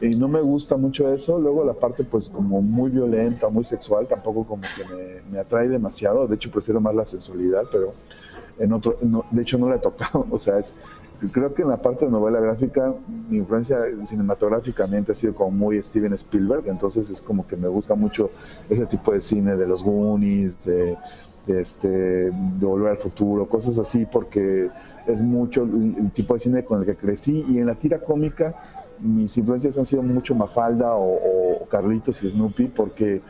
y 0.00 0.14
no 0.14 0.28
me 0.28 0.40
gusta 0.40 0.76
mucho 0.76 1.12
eso. 1.12 1.38
Luego 1.38 1.64
la 1.64 1.74
parte 1.74 2.04
pues 2.04 2.28
como 2.28 2.62
muy 2.62 2.90
violenta, 2.90 3.48
muy 3.48 3.64
sexual, 3.64 4.06
tampoco 4.06 4.44
como 4.44 4.62
que 4.62 5.22
me, 5.30 5.38
atrae 5.38 5.68
demasiado. 5.68 6.26
De 6.26 6.36
hecho 6.36 6.50
prefiero 6.50 6.80
más 6.80 6.94
la 6.94 7.04
sensualidad, 7.04 7.64
pero 7.70 7.94
en 8.58 8.72
otro, 8.72 8.98
de 9.30 9.42
hecho 9.42 9.58
no 9.58 9.68
la 9.68 9.76
he 9.76 9.80
tocado. 9.80 10.26
O 10.30 10.38
sea, 10.38 10.58
es, 10.58 10.74
creo 11.32 11.52
que 11.52 11.62
en 11.62 11.68
la 11.68 11.82
parte 11.82 12.04
de 12.04 12.10
novela 12.10 12.38
gráfica 12.40 12.94
mi 13.28 13.38
influencia 13.38 13.76
cinematográficamente 14.04 15.12
ha 15.12 15.14
sido 15.14 15.34
como 15.34 15.50
muy 15.50 15.82
Steven 15.82 16.12
Spielberg, 16.12 16.68
entonces 16.68 17.10
es 17.10 17.20
como 17.20 17.46
que 17.46 17.56
me 17.56 17.68
gusta 17.68 17.94
mucho 17.94 18.30
ese 18.68 18.86
tipo 18.86 19.12
de 19.12 19.20
cine 19.20 19.56
de 19.56 19.66
los 19.66 19.82
Goonies, 19.82 20.64
de, 20.64 20.96
este, 21.48 21.88
de 21.88 22.30
Volver 22.60 22.92
al 22.92 22.98
Futuro, 22.98 23.48
cosas 23.48 23.78
así, 23.78 24.06
porque 24.06 24.70
es 25.06 25.20
mucho 25.20 25.62
el 25.64 26.10
tipo 26.12 26.34
de 26.34 26.40
cine 26.40 26.64
con 26.64 26.80
el 26.80 26.86
que 26.86 26.96
crecí 26.96 27.44
y 27.48 27.58
en 27.58 27.66
la 27.66 27.74
tira 27.74 27.98
cómica 27.98 28.54
mis 29.00 29.36
influencias 29.36 29.78
han 29.78 29.84
sido 29.84 30.02
mucho 30.02 30.34
Mafalda 30.34 30.94
o, 30.94 31.66
Carlitos 31.70 32.22
y 32.22 32.28
Snoopy 32.28 32.68
porque 32.68 33.20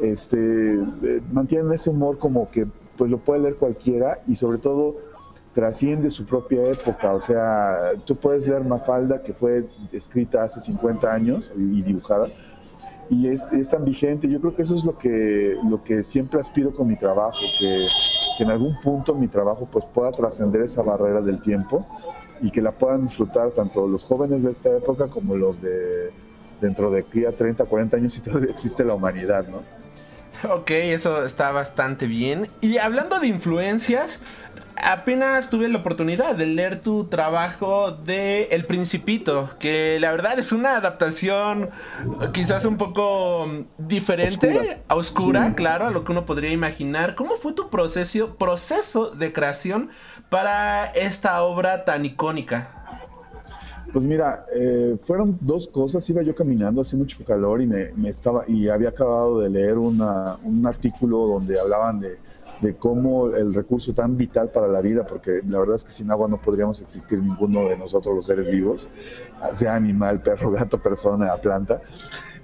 este, 0.00 0.74
eh, 0.74 1.20
mantienen 1.32 1.72
ese 1.72 1.90
humor 1.90 2.18
como 2.18 2.50
que 2.50 2.66
pues 2.96 3.10
lo 3.10 3.18
puede 3.18 3.40
leer 3.40 3.56
cualquiera 3.56 4.20
y 4.26 4.36
sobre 4.36 4.58
todo 4.58 4.96
trasciende 5.52 6.10
su 6.10 6.24
propia 6.24 6.64
época. 6.70 7.12
O 7.12 7.20
sea, 7.20 7.92
tú 8.04 8.16
puedes 8.16 8.46
leer 8.46 8.64
Mafalda 8.64 9.22
que 9.22 9.32
fue 9.32 9.66
escrita 9.92 10.44
hace 10.44 10.60
50 10.60 11.12
años 11.12 11.52
y, 11.56 11.82
dibujada 11.82 12.28
y 13.10 13.28
es, 13.28 13.46
tan 13.68 13.84
vigente. 13.84 14.28
Yo 14.28 14.40
creo 14.40 14.56
que 14.56 14.62
eso 14.62 14.74
es 14.74 14.84
lo 14.84 14.96
que, 14.96 15.56
lo 15.68 15.82
que 15.82 16.04
siempre 16.04 16.40
aspiro 16.40 16.74
con 16.74 16.88
mi 16.88 16.96
trabajo, 16.96 17.40
que, 17.58 17.86
que 18.38 18.44
en 18.44 18.50
algún 18.50 18.80
punto 18.80 19.14
mi 19.14 19.28
trabajo 19.28 19.68
pues 19.70 19.84
pueda 19.86 20.10
trascender 20.10 20.62
esa 20.62 20.82
barrera 20.82 21.20
del 21.20 21.40
tiempo 21.40 21.86
y 22.44 22.50
que 22.50 22.60
la 22.60 22.72
puedan 22.72 23.04
disfrutar 23.04 23.52
tanto 23.52 23.88
los 23.88 24.04
jóvenes 24.04 24.42
de 24.42 24.50
esta 24.50 24.68
época 24.76 25.08
como 25.08 25.34
los 25.34 25.62
de 25.62 26.12
dentro 26.60 26.90
de 26.90 27.00
aquí 27.00 27.24
a 27.24 27.32
30, 27.32 27.64
40 27.64 27.96
años 27.96 28.16
y 28.18 28.20
todavía 28.20 28.50
existe 28.50 28.84
la 28.84 28.94
humanidad, 28.94 29.46
¿no? 29.48 29.62
Ok, 30.52 30.70
eso 30.70 31.24
está 31.24 31.52
bastante 31.52 32.06
bien. 32.06 32.50
Y 32.60 32.76
hablando 32.76 33.18
de 33.18 33.28
influencias, 33.28 34.20
apenas 34.76 35.50
tuve 35.50 35.68
la 35.68 35.78
oportunidad 35.78 36.34
de 36.36 36.46
leer 36.46 36.80
tu 36.80 37.04
trabajo 37.04 37.92
de 37.92 38.44
El 38.44 38.66
Principito, 38.66 39.50
que 39.58 39.98
la 40.00 40.10
verdad 40.10 40.38
es 40.38 40.52
una 40.52 40.76
adaptación 40.76 41.70
quizás 42.32 42.64
un 42.64 42.76
poco 42.76 43.46
diferente, 43.78 44.82
oscura, 44.88 45.54
claro, 45.54 45.86
a 45.86 45.90
lo 45.90 46.04
que 46.04 46.12
uno 46.12 46.26
podría 46.26 46.50
imaginar. 46.50 47.14
¿Cómo 47.14 47.36
fue 47.36 47.52
tu 47.52 47.70
proceso, 47.70 48.36
proceso 48.36 49.10
de 49.10 49.32
creación 49.32 49.90
para 50.28 50.86
esta 50.86 51.42
obra 51.42 51.84
tan 51.84 52.04
icónica? 52.04 52.80
Pues 53.92 54.04
mira, 54.04 54.44
eh, 54.52 54.96
fueron 55.02 55.38
dos 55.40 55.68
cosas. 55.68 56.08
Iba 56.10 56.22
yo 56.22 56.34
caminando, 56.34 56.80
hacía 56.80 56.98
mucho 56.98 57.16
calor 57.24 57.62
y 57.62 57.66
me, 57.66 57.92
estaba 58.08 58.44
y 58.48 58.68
había 58.68 58.88
acabado 58.88 59.40
de 59.40 59.50
leer 59.50 59.78
un 59.78 60.02
artículo 60.66 61.28
donde 61.28 61.58
hablaban 61.60 62.00
de, 62.00 62.18
cómo 62.78 63.28
el 63.28 63.54
recurso 63.54 63.92
tan 63.92 64.16
vital 64.16 64.50
para 64.50 64.68
la 64.68 64.80
vida, 64.80 65.06
porque 65.06 65.40
la 65.46 65.58
verdad 65.58 65.76
es 65.76 65.84
que 65.84 65.92
sin 65.92 66.10
agua 66.10 66.28
no 66.28 66.40
podríamos 66.40 66.80
existir 66.80 67.20
ninguno 67.20 67.68
de 67.68 67.76
nosotros 67.76 68.14
los 68.14 68.26
seres 68.26 68.50
vivos, 68.50 68.88
sea 69.52 69.74
animal, 69.74 70.22
perro, 70.22 70.50
gato, 70.50 70.80
persona, 70.80 71.36
planta. 71.36 71.82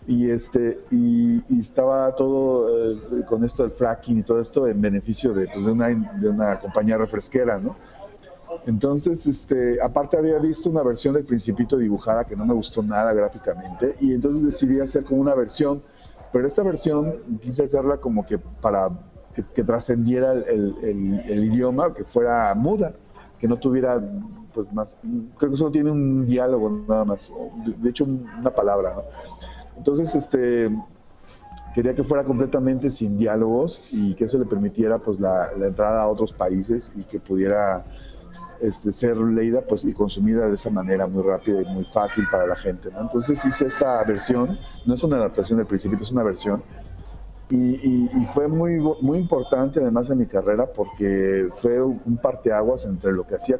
Y 0.07 0.31
este 0.31 0.81
y, 0.91 1.43
estaba 1.61 2.15
todo 2.15 2.95
eh, 2.95 3.25
con 3.29 3.45
esto 3.45 3.63
del 3.63 3.73
fracking 3.73 4.19
y 4.19 4.23
todo 4.23 4.41
esto 4.41 4.67
en 4.67 4.81
beneficio 4.81 5.33
de, 5.35 5.47
pues, 5.47 5.65
de, 5.65 5.73
una, 5.73 5.89
de 5.89 6.29
una 6.29 6.59
compañía 6.59 6.97
refresquera, 6.99 7.59
¿no? 7.59 7.77
Entonces, 8.67 9.27
este, 9.27 9.81
aparte 9.81 10.17
había 10.17 10.39
visto 10.39 10.71
una 10.71 10.83
versión 10.83 11.15
del 11.15 11.25
Principito 11.25 11.77
dibujada 11.77 12.25
que 12.25 12.35
no 12.35 12.45
me 12.45 12.55
gustó 12.55 12.83
nada 12.83 13.13
gráficamente 13.13 13.95
y 14.01 14.13
entonces 14.13 14.45
decidí 14.45 14.81
hacer 14.81 15.05
como 15.05 15.21
una 15.21 15.35
versión, 15.35 15.83
pero 16.33 16.47
esta 16.47 16.63
versión 16.63 17.39
quise 17.41 17.63
hacerla 17.65 17.99
como 17.99 18.27
que 18.27 18.39
para 18.39 18.91
que, 19.35 19.65
trascendiera 19.65 20.33
el, 20.33 21.45
idioma, 21.45 21.95
que 21.95 22.05
fuera 22.05 22.55
muda, 22.55 22.95
que 23.39 23.49
no 23.49 23.59
tuviera 23.59 24.03
pues 24.53 24.73
más, 24.73 24.97
creo 25.39 25.51
que 25.51 25.57
solo 25.57 25.71
tiene 25.71 25.91
un 25.91 26.27
diálogo 26.27 26.85
nada 26.89 27.05
más, 27.05 27.31
de, 27.65 27.91
hecho 27.91 28.05
una 28.05 28.51
palabra. 28.51 28.97
Entonces, 29.77 30.15
este, 30.15 30.71
quería 31.75 31.95
que 31.95 32.03
fuera 32.03 32.25
completamente 32.25 32.91
sin 32.91 33.17
diálogos 33.17 33.91
y 33.93 34.15
que 34.15 34.25
eso 34.25 34.39
le 34.39 34.47
permitiera 34.47 34.99
pues 34.99 35.21
la 35.21 35.51
entrada 35.55 36.03
a 36.03 36.09
otros 36.09 36.33
países 36.33 36.93
y 36.97 37.05
que 37.05 37.21
pudiera 37.21 37.85
este, 38.61 38.93
ser 38.93 39.17
leída 39.17 39.63
pues, 39.63 39.85
y 39.85 39.93
consumida 39.95 40.47
de 40.47 40.55
esa 40.55 40.69
manera 40.69 41.07
muy 41.07 41.23
rápida 41.23 41.63
y 41.63 41.65
muy 41.65 41.85
fácil 41.85 42.25
para 42.31 42.47
la 42.47 42.57
gente. 42.57 42.91
Entonces 43.01 43.43
hice 43.45 43.67
esta 43.67 44.05
versión, 44.05 44.59
no 44.85 44.95
es 44.95 45.03
una 45.03 45.17
adaptación 45.17 45.59
del 45.59 45.67
Principito, 45.67 46.03
es 46.03 46.13
una 46.13 46.23
versión. 46.23 46.63
Y, 47.51 48.09
fue 48.33 48.47
muy, 48.47 48.79
muy 49.01 49.19
importante 49.19 49.81
además 49.81 50.09
en 50.11 50.19
mi 50.19 50.27
carrera 50.27 50.67
porque 50.67 51.49
fue 51.57 51.83
un 51.83 52.19
parteaguas 52.23 52.85
entre 52.85 53.13
lo 53.13 53.27
que 53.27 53.35
hacía, 53.35 53.59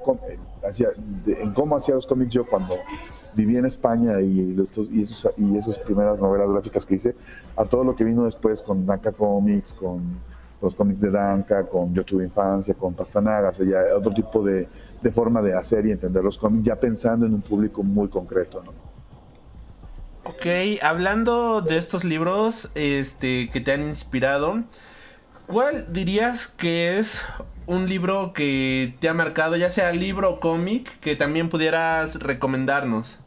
hacía 0.65 0.89
en 1.27 1.53
cómo 1.53 1.77
hacía 1.77 1.97
los 1.97 2.07
cómics 2.07 2.31
yo 2.31 2.47
cuando 2.47 2.77
viví 3.35 3.57
en 3.57 3.67
España 3.67 4.21
y, 4.21 4.55
y, 4.55 4.61
esos, 4.61 4.89
y 5.37 5.57
esas 5.57 5.79
primeras 5.81 6.23
novelas 6.23 6.53
gráficas 6.53 6.87
que 6.87 6.95
hice, 6.95 7.17
a 7.57 7.65
todo 7.65 7.83
lo 7.83 7.97
que 7.97 8.05
vino 8.05 8.25
después 8.25 8.63
con 8.63 8.87
Danca 8.87 9.11
Comics, 9.11 9.75
con 9.75 10.21
los 10.63 10.75
cómics 10.75 11.01
de 11.01 11.11
Danca, 11.11 11.67
con 11.67 11.93
Yo 11.93 12.05
tuve 12.05 12.25
infancia, 12.25 12.75
con 12.75 12.95
Pastanaga, 12.95 13.53
ya 13.53 13.97
otro 13.97 14.13
tipo 14.13 14.45
de, 14.45 14.69
de 15.01 15.11
forma 15.11 15.43
de 15.43 15.55
hacer 15.55 15.87
y 15.87 15.91
entender 15.91 16.23
los 16.23 16.39
cómics, 16.39 16.67
ya 16.67 16.77
pensando 16.77 17.27
en 17.27 17.35
un 17.35 17.43
público 17.43 17.83
muy 17.83 18.09
concreto, 18.09 18.63
¿no? 18.65 18.90
Ok, 20.31 20.47
hablando 20.81 21.61
de 21.61 21.77
estos 21.77 22.05
libros 22.05 22.71
este, 22.77 23.51
que 23.51 23.61
te 23.61 23.73
han 23.73 23.83
inspirado, 23.83 24.63
¿cuál 25.49 25.93
dirías 25.93 26.47
que 26.47 26.99
es 26.99 27.23
un 27.67 27.89
libro 27.89 28.33
que 28.33 28.95
te 29.01 29.09
ha 29.09 29.15
marcado, 29.15 29.57
ya 29.57 29.71
sea 29.71 29.91
libro 29.91 30.35
o 30.35 30.41
cómic, 30.41 31.01
que 31.01 31.17
también 31.17 31.49
pudieras 31.49 32.21
recomendarnos? 32.21 33.19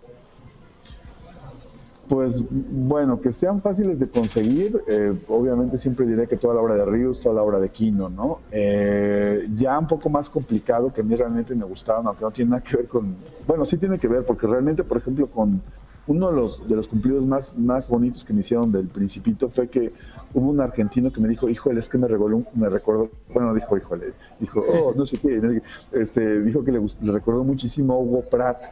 Pues 2.08 2.42
bueno, 2.50 3.20
que 3.20 3.34
sean 3.34 3.62
fáciles 3.62 4.00
de 4.00 4.08
conseguir, 4.08 4.82
eh, 4.88 5.14
obviamente 5.28 5.78
siempre 5.78 6.06
diré 6.06 6.26
que 6.28 6.38
toda 6.38 6.54
la 6.54 6.62
obra 6.62 6.76
de 6.76 6.86
Ríos, 6.86 7.20
toda 7.20 7.36
la 7.36 7.44
obra 7.44 7.60
de 7.60 7.68
Kino, 7.70 8.08
¿no? 8.08 8.40
Eh, 8.50 9.50
ya 9.58 9.78
un 9.78 9.88
poco 9.88 10.10
más 10.10 10.30
complicado, 10.30 10.94
que 10.94 11.02
a 11.02 11.04
mí 11.04 11.16
realmente 11.16 11.54
me 11.54 11.66
gustaban, 11.66 12.08
aunque 12.08 12.24
no 12.24 12.32
tiene 12.32 12.52
nada 12.52 12.64
que 12.64 12.78
ver 12.78 12.88
con, 12.88 13.14
bueno, 13.46 13.66
sí 13.66 13.78
tiene 13.78 14.00
que 14.00 14.08
ver, 14.08 14.24
porque 14.26 14.48
realmente, 14.48 14.86
por 14.86 14.98
ejemplo, 14.98 15.28
con, 15.28 15.62
uno 16.08 16.30
de 16.30 16.36
los, 16.36 16.68
de 16.68 16.76
los 16.76 16.88
cumplidos 16.88 17.26
más, 17.26 17.58
más 17.58 17.88
bonitos 17.88 18.26
que 18.26 18.34
me 18.34 18.42
hicieron 18.42 18.72
del 18.72 18.88
Principito 18.88 19.50
fue 19.50 19.70
que 19.70 19.94
hubo 20.34 20.50
un 20.50 20.60
argentino 20.60 21.12
que 21.12 21.22
me 21.22 21.30
dijo, 21.30 21.48
híjole, 21.50 21.80
es 21.80 21.88
que 21.88 21.98
me, 21.98 22.08
regaló, 22.08 22.44
me 22.54 22.70
recordó, 22.70 23.10
bueno, 23.34 23.54
dijo, 23.54 23.78
híjole, 23.78 24.14
dijo, 24.40 24.62
oh, 24.62 24.94
no 24.96 25.06
sé 25.06 25.18
qué, 25.18 25.62
este, 25.92 26.42
dijo 26.42 26.64
que 26.64 26.72
le, 26.72 26.82
le 27.02 27.12
recordó 27.12 27.44
muchísimo 27.44 27.94
a 27.94 27.98
Hugo 27.98 28.22
Pratt. 28.30 28.66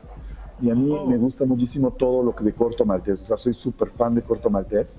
Y 0.61 0.69
a 0.69 0.75
mí 0.75 0.95
me 1.07 1.17
gusta 1.17 1.43
muchísimo 1.45 1.91
todo 1.91 2.21
lo 2.21 2.35
que 2.35 2.43
de 2.43 2.53
Corto 2.53 2.85
Maltés, 2.85 3.23
o 3.23 3.25
sea, 3.25 3.37
soy 3.37 3.53
súper 3.53 3.87
fan 3.87 4.13
de 4.13 4.21
Corto 4.21 4.51
Maltés 4.51 4.95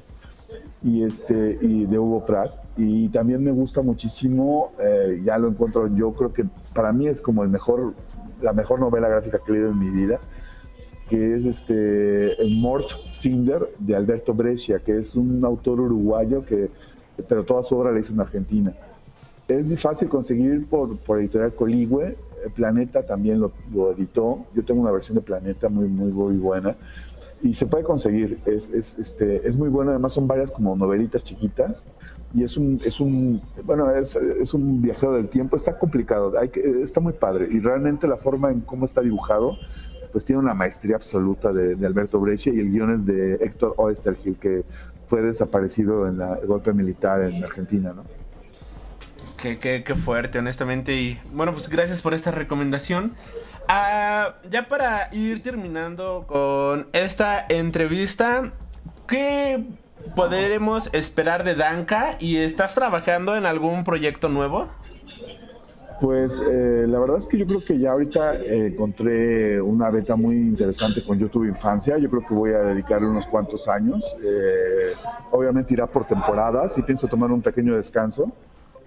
y, 0.82 1.04
este, 1.04 1.56
y 1.60 1.86
de 1.86 1.98
Hugo 1.98 2.26
Pratt. 2.26 2.52
Y 2.76 3.08
también 3.10 3.44
me 3.44 3.52
gusta 3.52 3.82
muchísimo, 3.82 4.72
eh, 4.80 5.20
ya 5.24 5.38
lo 5.38 5.48
encuentro, 5.48 5.86
yo 5.94 6.12
creo 6.14 6.32
que 6.32 6.46
para 6.74 6.92
mí 6.92 7.06
es 7.06 7.20
como 7.20 7.44
el 7.44 7.48
mejor, 7.48 7.94
la 8.40 8.52
mejor 8.52 8.80
novela 8.80 9.08
gráfica 9.08 9.38
que 9.38 9.52
he 9.52 9.54
leído 9.54 9.70
en 9.70 9.78
mi 9.78 9.90
vida, 9.90 10.18
que 11.12 11.36
es 11.36 11.44
este 11.44 12.38
Mort 12.48 12.88
Cinder 13.10 13.68
de 13.78 13.94
Alberto 13.94 14.32
Brescia, 14.32 14.78
que 14.78 14.96
es 14.96 15.14
un 15.14 15.44
autor 15.44 15.78
uruguayo 15.78 16.42
que, 16.42 16.70
pero 17.28 17.44
toda 17.44 17.62
su 17.62 17.76
obra 17.76 17.92
la 17.92 18.00
hizo 18.00 18.14
en 18.14 18.20
Argentina. 18.20 18.74
Es 19.46 19.78
fácil 19.78 20.08
conseguir 20.08 20.66
por, 20.66 20.96
por 20.96 21.20
editorial 21.20 21.52
Coligüe, 21.52 22.16
Planeta 22.54 23.04
también 23.04 23.40
lo, 23.40 23.52
lo, 23.74 23.92
editó, 23.92 24.46
yo 24.54 24.64
tengo 24.64 24.80
una 24.80 24.90
versión 24.90 25.16
de 25.16 25.20
Planeta 25.20 25.68
muy, 25.68 25.86
muy, 25.86 26.10
muy 26.12 26.38
buena. 26.38 26.76
Y 27.42 27.52
se 27.52 27.66
puede 27.66 27.84
conseguir, 27.84 28.38
es, 28.46 28.70
es, 28.70 28.98
este, 28.98 29.46
es 29.46 29.54
muy 29.54 29.68
bueno, 29.68 29.90
además 29.90 30.14
son 30.14 30.26
varias 30.26 30.50
como 30.50 30.74
novelitas 30.76 31.22
chiquitas. 31.22 31.84
Y 32.32 32.42
es 32.42 32.56
un, 32.56 32.80
es 32.86 33.00
un 33.00 33.42
bueno, 33.64 33.90
es, 33.90 34.16
es 34.16 34.54
un 34.54 34.80
viajero 34.80 35.12
del 35.12 35.28
tiempo, 35.28 35.56
está 35.56 35.78
complicado, 35.78 36.32
hay 36.38 36.48
que, 36.48 36.62
está 36.80 37.00
muy 37.00 37.12
padre. 37.12 37.48
Y 37.50 37.60
realmente 37.60 38.08
la 38.08 38.16
forma 38.16 38.50
en 38.50 38.62
cómo 38.62 38.86
está 38.86 39.02
dibujado 39.02 39.58
pues 40.12 40.24
tiene 40.24 40.40
una 40.40 40.54
maestría 40.54 40.96
absoluta 40.96 41.52
de, 41.52 41.84
Alberto 41.86 42.20
Breccia 42.20 42.52
y 42.54 42.60
el 42.60 42.70
guion 42.70 42.92
es 42.92 43.06
de 43.06 43.34
Héctor 43.34 43.74
Oestergil 43.78 44.36
que 44.36 44.64
fue 45.08 45.22
desaparecido 45.22 46.06
en 46.06 46.18
la, 46.18 46.34
el 46.34 46.46
golpe 46.46 46.72
militar 46.72 47.22
en 47.22 47.42
Argentina, 47.42 47.92
¿no? 47.92 48.04
Qué, 49.36 49.58
qué, 49.58 49.82
qué 49.82 49.94
fuerte, 49.96 50.38
honestamente. 50.38 50.94
Y 50.94 51.18
bueno, 51.32 51.52
pues 51.52 51.68
gracias 51.68 52.00
por 52.00 52.14
esta 52.14 52.30
recomendación. 52.30 53.14
Ah, 53.68 54.36
ya 54.50 54.68
para 54.68 55.08
ir 55.12 55.42
terminando 55.42 56.24
con 56.28 56.88
esta 56.92 57.44
entrevista, 57.48 58.52
¿qué 59.08 59.64
podremos 60.14 60.90
esperar 60.92 61.44
de 61.44 61.54
Danka? 61.54 62.16
¿Y 62.18 62.38
estás 62.38 62.74
trabajando 62.74 63.36
en 63.36 63.46
algún 63.46 63.84
proyecto 63.84 64.28
nuevo? 64.28 64.68
Pues 66.02 66.40
eh, 66.40 66.84
la 66.88 66.98
verdad 66.98 67.18
es 67.18 67.28
que 67.28 67.38
yo 67.38 67.46
creo 67.46 67.64
que 67.64 67.78
ya 67.78 67.92
ahorita 67.92 68.34
eh, 68.34 68.66
encontré 68.66 69.62
una 69.62 69.88
beta 69.88 70.16
muy 70.16 70.34
interesante 70.34 71.00
con 71.00 71.16
YouTube 71.16 71.46
Infancia. 71.46 71.96
Yo 71.96 72.10
creo 72.10 72.26
que 72.26 72.34
voy 72.34 72.50
a 72.54 72.58
dedicarle 72.58 73.06
unos 73.06 73.24
cuantos 73.28 73.68
años. 73.68 74.04
Eh, 74.20 74.94
obviamente 75.30 75.74
irá 75.74 75.86
por 75.86 76.04
temporadas 76.04 76.76
y 76.76 76.82
pienso 76.82 77.06
tomar 77.06 77.30
un 77.30 77.40
pequeño 77.40 77.76
descanso, 77.76 78.32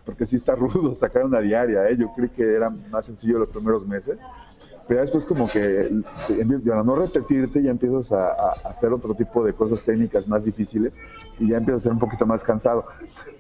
porque 0.04 0.26
sí 0.26 0.36
está 0.36 0.56
rudo 0.58 0.94
sacar 0.94 1.24
una 1.24 1.40
diaria. 1.40 1.90
Yo 1.94 2.12
creo 2.14 2.30
que 2.36 2.54
era 2.54 2.70
más 2.70 3.06
sencillo 3.06 3.40
los 3.40 3.48
primeros 3.48 3.88
meses 3.88 4.18
pero 4.88 5.02
después 5.02 5.26
como 5.26 5.50
que 5.50 5.60
de 5.60 6.84
no 6.86 6.96
repetirte 6.96 7.64
ya 7.64 7.72
empiezas 7.72 8.12
a, 8.12 8.52
hacer 8.64 8.94
otro 8.94 9.16
tipo 9.16 9.44
de 9.44 9.54
cosas 9.54 9.84
técnicas 9.84 10.28
más 10.28 10.46
difíciles 10.46 10.94
y 11.40 11.50
ya 11.50 11.58
empiezas 11.58 11.82
a 11.82 11.84
ser 11.84 11.94
un 11.94 12.00
poquito 12.00 12.26
más 12.26 12.44
cansado. 12.44 12.86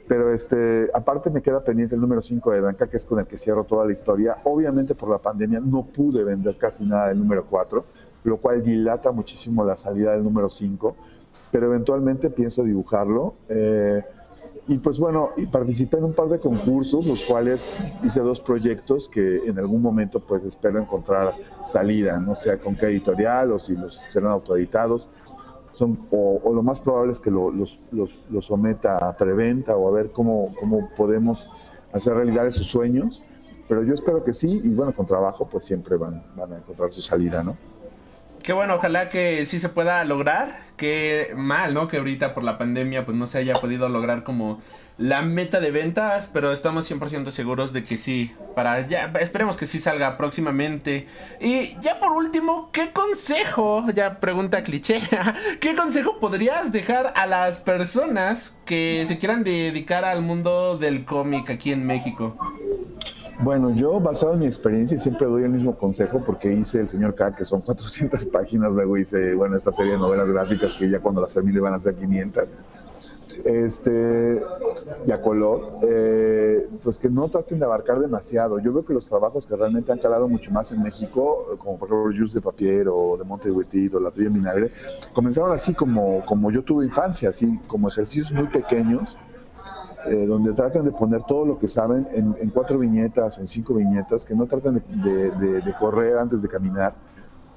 Pero 0.07 0.31
este, 0.33 0.89
aparte 0.93 1.31
me 1.31 1.41
queda 1.41 1.63
pendiente 1.63 1.95
el 1.95 2.01
número 2.01 2.21
5 2.21 2.51
de 2.51 2.61
Danca, 2.61 2.87
que 2.87 2.97
es 2.97 3.05
con 3.05 3.19
el 3.19 3.27
que 3.27 3.37
cierro 3.37 3.63
toda 3.63 3.85
la 3.85 3.91
historia. 3.91 4.37
Obviamente 4.43 4.95
por 4.95 5.09
la 5.09 5.17
pandemia 5.19 5.59
no 5.59 5.85
pude 5.85 6.23
vender 6.23 6.57
casi 6.57 6.85
nada 6.85 7.09
del 7.09 7.19
número 7.19 7.45
4, 7.49 7.85
lo 8.23 8.37
cual 8.37 8.61
dilata 8.61 9.11
muchísimo 9.11 9.63
la 9.63 9.75
salida 9.75 10.13
del 10.13 10.23
número 10.23 10.49
5, 10.49 10.95
pero 11.51 11.67
eventualmente 11.67 12.29
pienso 12.29 12.63
dibujarlo. 12.63 13.35
Eh, 13.49 14.03
y 14.67 14.79
pues 14.79 14.97
bueno, 14.97 15.29
y 15.37 15.45
participé 15.45 15.97
en 15.97 16.05
un 16.05 16.13
par 16.13 16.27
de 16.27 16.39
concursos, 16.39 17.05
los 17.05 17.23
cuales 17.23 17.69
hice 18.03 18.19
dos 18.19 18.41
proyectos 18.41 19.07
que 19.07 19.37
en 19.45 19.57
algún 19.59 19.81
momento 19.81 20.19
pues 20.19 20.43
espero 20.43 20.79
encontrar 20.79 21.33
salida, 21.63 22.19
no 22.19 22.35
sea 22.35 22.57
con 22.57 22.75
qué 22.75 22.87
editorial 22.87 23.51
o 23.51 23.59
si 23.59 23.75
los 23.75 23.95
serán 23.95 24.31
autoeditados. 24.31 25.07
Son, 25.75 26.07
o, 26.09 26.53
lo 26.53 26.63
más 26.63 26.79
probable 26.79 27.11
es 27.11 27.19
que 27.19 27.29
lo, 27.29 27.51
los, 27.51 27.79
los, 27.91 28.17
someta 28.45 28.97
a 28.97 29.17
preventa 29.17 29.75
o 29.75 29.89
a 29.89 29.91
ver 29.91 30.11
cómo, 30.11 30.53
cómo 30.57 30.89
podemos 30.95 31.51
hacer 31.91 32.13
realidad 32.15 32.47
esos 32.47 32.67
sueños. 32.67 33.23
Pero 33.67 33.83
yo 33.83 33.93
espero 33.93 34.23
que 34.23 34.31
sí, 34.31 34.61
y 34.63 34.73
bueno, 34.73 34.93
con 34.93 35.05
trabajo 35.05 35.49
pues 35.49 35.65
siempre 35.65 35.97
van, 35.97 36.23
van 36.35 36.53
a 36.53 36.57
encontrar 36.57 36.91
su 36.91 37.01
salida, 37.01 37.43
¿no? 37.43 37.57
Qué 38.45 38.53
bueno, 38.53 38.75
ojalá 38.75 39.09
que 39.09 39.43
sí 39.47 39.59
se 39.59 39.69
pueda 39.69 40.03
lograr. 40.05 40.59
Qué 40.77 41.33
mal, 41.35 41.73
¿no? 41.73 41.87
Que 41.87 41.97
ahorita 41.97 42.35
por 42.35 42.43
la 42.43 42.59
pandemia 42.59 43.03
pues 43.03 43.17
no 43.17 43.25
se 43.25 43.39
haya 43.39 43.53
podido 43.53 43.89
lograr 43.89 44.23
como 44.23 44.61
la 44.99 45.23
meta 45.23 45.59
de 45.59 45.71
ventas, 45.71 46.29
pero 46.31 46.53
estamos 46.53 46.89
100% 46.89 47.31
seguros 47.31 47.73
de 47.73 47.83
que 47.83 47.97
sí. 47.97 48.35
Para 48.53 48.87
ya, 48.87 49.11
esperemos 49.19 49.57
que 49.57 49.65
sí 49.65 49.79
salga 49.79 50.15
próximamente. 50.15 51.07
Y 51.41 51.75
ya 51.81 51.99
por 51.99 52.11
último, 52.11 52.69
¿qué 52.71 52.91
consejo? 52.91 53.83
Ya 53.95 54.19
pregunta 54.19 54.61
cliché. 54.61 55.01
¿Qué 55.59 55.73
consejo 55.73 56.19
podrías 56.19 56.71
dejar 56.71 57.13
a 57.15 57.25
las 57.25 57.57
personas 57.57 58.53
que 58.63 59.05
se 59.07 59.17
quieran 59.17 59.43
dedicar 59.43 60.05
al 60.05 60.21
mundo 60.21 60.77
del 60.77 61.03
cómic 61.03 61.49
aquí 61.49 61.71
en 61.71 61.87
México? 61.87 62.37
Bueno, 63.39 63.71
yo 63.71 63.99
basado 63.99 64.33
en 64.33 64.39
mi 64.39 64.45
experiencia 64.45 64.97
siempre 64.97 65.27
doy 65.27 65.43
el 65.43 65.51
mismo 65.51 65.77
consejo 65.77 66.23
porque 66.25 66.53
hice 66.53 66.79
El 66.79 66.89
Señor 66.89 67.15
K, 67.15 67.35
que 67.35 67.43
son 67.43 67.61
400 67.61 68.23
páginas, 68.31 68.71
luego 68.71 68.97
hice, 68.97 69.35
bueno, 69.35 69.55
esta 69.57 69.71
serie 69.71 69.93
de 69.93 69.99
novelas 69.99 70.29
gráficas 70.29 70.73
que 70.73 70.89
ya 70.89 70.99
cuando 70.99 71.21
las 71.21 71.31
termine 71.31 71.59
van 71.59 71.73
a 71.73 71.79
ser 71.79 71.95
500. 71.95 72.55
Este, 73.43 74.41
y 75.05 75.11
a 75.11 75.21
color, 75.21 75.79
eh, 75.83 76.69
pues 76.81 76.97
que 76.97 77.09
no 77.09 77.27
traten 77.27 77.59
de 77.59 77.65
abarcar 77.65 77.99
demasiado. 77.99 78.59
Yo 78.59 78.71
veo 78.71 78.85
que 78.85 78.93
los 78.93 79.07
trabajos 79.07 79.45
que 79.45 79.55
realmente 79.57 79.91
han 79.91 79.99
calado 79.99 80.29
mucho 80.29 80.51
más 80.51 80.71
en 80.71 80.81
México, 80.81 81.57
como 81.59 81.77
por 81.77 81.89
ejemplo 81.89 82.17
Juice 82.17 82.35
de 82.35 82.41
Papier 82.41 82.87
o 82.87 83.17
de 83.17 83.25
Monte 83.25 83.51
o 83.51 83.99
La 83.99 84.11
Tuya 84.11 84.29
Vinagre, 84.29 84.71
comenzaron 85.13 85.51
así 85.51 85.73
como, 85.73 86.23
como 86.25 86.49
yo 86.51 86.63
tuve 86.63 86.85
infancia, 86.85 87.29
así 87.29 87.59
como 87.67 87.89
ejercicios 87.89 88.31
muy 88.31 88.47
pequeños 88.47 89.17
eh, 90.07 90.25
donde 90.25 90.53
tratan 90.53 90.85
de 90.85 90.91
poner 90.91 91.23
todo 91.23 91.45
lo 91.45 91.59
que 91.59 91.67
saben 91.67 92.07
en, 92.11 92.49
cuatro 92.49 92.77
viñetas, 92.77 93.37
en 93.37 93.47
cinco 93.47 93.73
viñetas, 93.73 94.25
que 94.25 94.35
no 94.35 94.45
traten 94.45 94.75
de, 94.75 95.75
correr 95.79 96.17
antes 96.17 96.41
de 96.41 96.47
caminar 96.47 96.95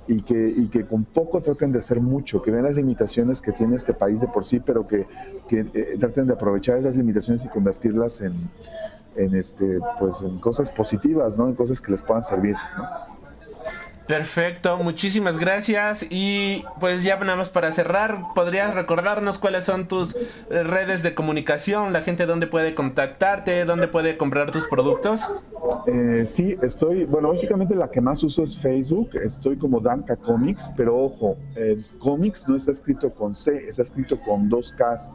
y 0.07 0.23
que, 0.23 0.87
con 0.87 1.05
poco 1.05 1.43
traten 1.43 1.73
de 1.73 1.81
hacer 1.81 2.01
mucho, 2.01 2.41
que 2.41 2.51
vean 2.51 2.65
las 2.65 2.77
limitaciones 2.77 3.43
que 3.43 3.53
tiene 3.53 3.77
este 3.77 3.93
país 3.93 4.21
de 4.21 4.29
por 4.29 4.45
sí, 4.45 4.61
pero 4.61 4.87
que, 4.87 5.07
eh, 5.51 5.97
traten 5.99 6.27
de 6.27 6.33
aprovechar 6.33 6.79
esas 6.79 6.97
limitaciones 6.97 7.45
y 7.45 7.49
convertirlas 7.49 8.23
en, 8.23 8.33
en, 9.17 9.35
este, 9.35 9.79
pues, 9.99 10.23
en 10.23 10.39
cosas 10.39 10.71
positivas, 10.71 11.37
¿no? 11.37 11.49
en 11.49 11.55
cosas 11.55 11.81
que 11.81 11.93
les 11.93 12.01
puedan 12.01 12.23
servir. 12.23 12.57
¿no? 12.79 13.18
Perfecto, 14.09 14.79
muchísimas 14.79 15.39
gracias. 15.39 16.07
Y 16.09 16.65
pues 16.81 17.03
ya 17.03 17.19
nada 17.19 17.37
más 17.37 17.51
para 17.51 17.71
cerrar, 17.73 18.33
¿podrías 18.35 18.75
recordarnos 18.75 19.37
cuáles 19.37 19.65
son 19.65 19.87
tus 19.87 20.17
eh, 20.17 20.63
redes 20.63 21.03
de 21.03 21.15
comunicación? 21.15 21.93
La 21.93 22.01
gente 22.01 22.25
dónde 22.25 22.47
puede 22.47 22.75
contactarte, 22.75 23.67
dónde 23.67 23.87
puede 23.87 24.17
comprar 24.17 24.51
tus 24.51 24.67
productos. 24.67 25.21
Eh, 25.87 26.25
sí, 26.25 26.57
estoy, 26.63 27.05
bueno, 27.05 27.29
básicamente 27.29 27.77
la 27.77 27.91
que 27.91 28.01
más 28.01 28.23
uso 28.23 28.45
es 28.45 28.57
Facebook. 28.57 29.11
Estoy 29.23 29.59
como 29.59 29.79
Danka 29.79 30.17
Comics, 30.17 30.71
pero 30.75 30.97
ojo, 30.97 31.37
eh, 31.55 31.77
Comics 31.99 32.49
no 32.49 32.57
está 32.57 32.73
escrito 32.73 33.13
con 33.13 33.37
C, 33.37 33.69
está 33.69 33.83
escrito 33.83 34.19
con 34.23 34.49
dos 34.49 34.73
Ks. 34.73 35.11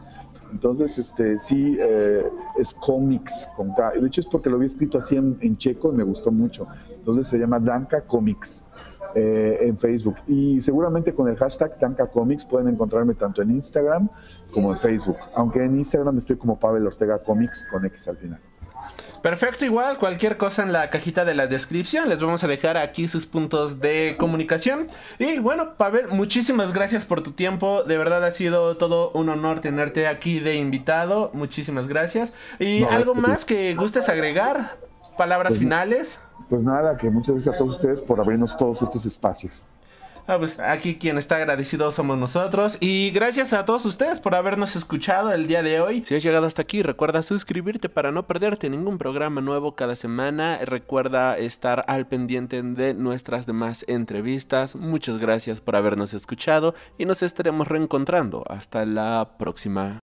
Entonces, 0.53 0.99
este, 0.99 1.39
sí, 1.39 1.77
eh, 1.79 2.29
es 2.59 2.75
Comics 2.75 3.49
con 3.55 3.73
K. 3.73 3.93
De 3.99 4.07
hecho, 4.07 4.21
es 4.21 4.27
porque 4.27 4.49
lo 4.51 4.57
había 4.57 4.67
escrito 4.67 4.99
así 4.99 5.15
en, 5.15 5.57
checo 5.57 5.91
y 5.91 5.95
me 5.95 6.03
gustó 6.03 6.31
mucho. 6.31 6.67
Entonces 6.91 7.27
se 7.27 7.39
llama 7.39 7.59
Danka 7.59 8.01
Comics. 8.01 8.63
Eh, 9.15 9.67
en 9.67 9.77
Facebook. 9.77 10.15
Y 10.27 10.59
seguramente 10.61 11.13
con 11.13 11.27
el 11.29 11.35
hashtag 11.35 11.77
Tanka 11.77 12.07
Comics 12.07 12.45
pueden 12.45 12.67
encontrarme 12.67 13.13
tanto 13.13 13.43
en 13.43 13.51
Instagram 13.51 14.09
como 14.51 14.71
en 14.73 14.79
Facebook. 14.79 15.17
Aunque 15.35 15.63
en 15.63 15.75
Instagram 15.75 16.17
estoy 16.17 16.35
como 16.35 16.57
Pavel 16.57 16.87
Ortega 16.87 17.19
Comics 17.19 17.67
con 17.69 17.85
X 17.85 18.07
al 18.07 18.17
final. 18.17 18.39
Perfecto, 19.21 19.63
igual 19.63 19.97
cualquier 19.99 20.35
cosa 20.35 20.63
en 20.63 20.73
la 20.73 20.89
cajita 20.89 21.23
de 21.23 21.33
la 21.33 21.47
descripción. 21.47 22.09
Les 22.09 22.21
vamos 22.21 22.43
a 22.43 22.47
dejar 22.47 22.75
aquí 22.75 23.07
sus 23.07 23.25
puntos 23.25 23.79
de 23.79 24.15
comunicación. 24.19 24.87
Y 25.17 25.39
bueno, 25.39 25.75
Pavel, 25.77 26.09
muchísimas 26.09 26.73
gracias 26.73 27.05
por 27.05 27.23
tu 27.23 27.31
tiempo. 27.31 27.83
De 27.83 27.97
verdad 27.97 28.25
ha 28.25 28.31
sido 28.31 28.75
todo 28.75 29.11
un 29.11 29.29
honor 29.29 29.61
tenerte 29.61 30.07
aquí 30.07 30.41
de 30.41 30.55
invitado. 30.55 31.31
Muchísimas 31.33 31.87
gracias. 31.87 32.33
¿Y 32.59 32.83
algo 32.83 33.15
más 33.15 33.45
que 33.45 33.73
gustes 33.75 34.09
agregar? 34.09 34.77
¿Palabras 35.17 35.51
pues 35.51 35.59
finales? 35.59 36.21
Pues 36.49 36.65
nada, 36.65 36.97
que 36.97 37.09
muchas 37.09 37.35
gracias 37.35 37.55
a 37.55 37.57
todos 37.57 37.75
ustedes 37.75 38.01
por 38.01 38.19
abrirnos 38.19 38.57
todos 38.57 38.81
estos 38.81 39.05
espacios. 39.05 39.63
Ah, 40.25 40.37
pues 40.37 40.57
aquí 40.59 40.95
quien 40.95 41.17
está 41.17 41.35
agradecido 41.35 41.91
somos 41.91 42.17
nosotros. 42.17 42.77
Y 42.79 43.11
gracias 43.11 43.51
a 43.51 43.65
todos 43.65 43.85
ustedes 43.85 44.21
por 44.21 44.35
habernos 44.35 44.75
escuchado 44.75 45.33
el 45.33 45.47
día 45.47 45.63
de 45.63 45.81
hoy. 45.81 46.03
Si 46.05 46.15
has 46.15 46.23
llegado 46.23 46.47
hasta 46.47 46.61
aquí, 46.61 46.81
recuerda 46.81 47.23
suscribirte 47.23 47.89
para 47.89 48.11
no 48.11 48.25
perderte 48.25 48.69
ningún 48.69 48.97
programa 48.97 49.41
nuevo 49.41 49.75
cada 49.75 49.97
semana. 49.97 50.59
Recuerda 50.63 51.37
estar 51.37 51.83
al 51.87 52.07
pendiente 52.07 52.61
de 52.63 52.93
nuestras 52.93 53.45
demás 53.45 53.83
entrevistas. 53.89 54.77
Muchas 54.77 55.17
gracias 55.17 55.59
por 55.59 55.75
habernos 55.75 56.13
escuchado 56.13 56.73
y 56.97 57.05
nos 57.05 57.21
estaremos 57.21 57.67
reencontrando. 57.67 58.45
Hasta 58.47 58.85
la 58.85 59.31
próxima. 59.37 59.91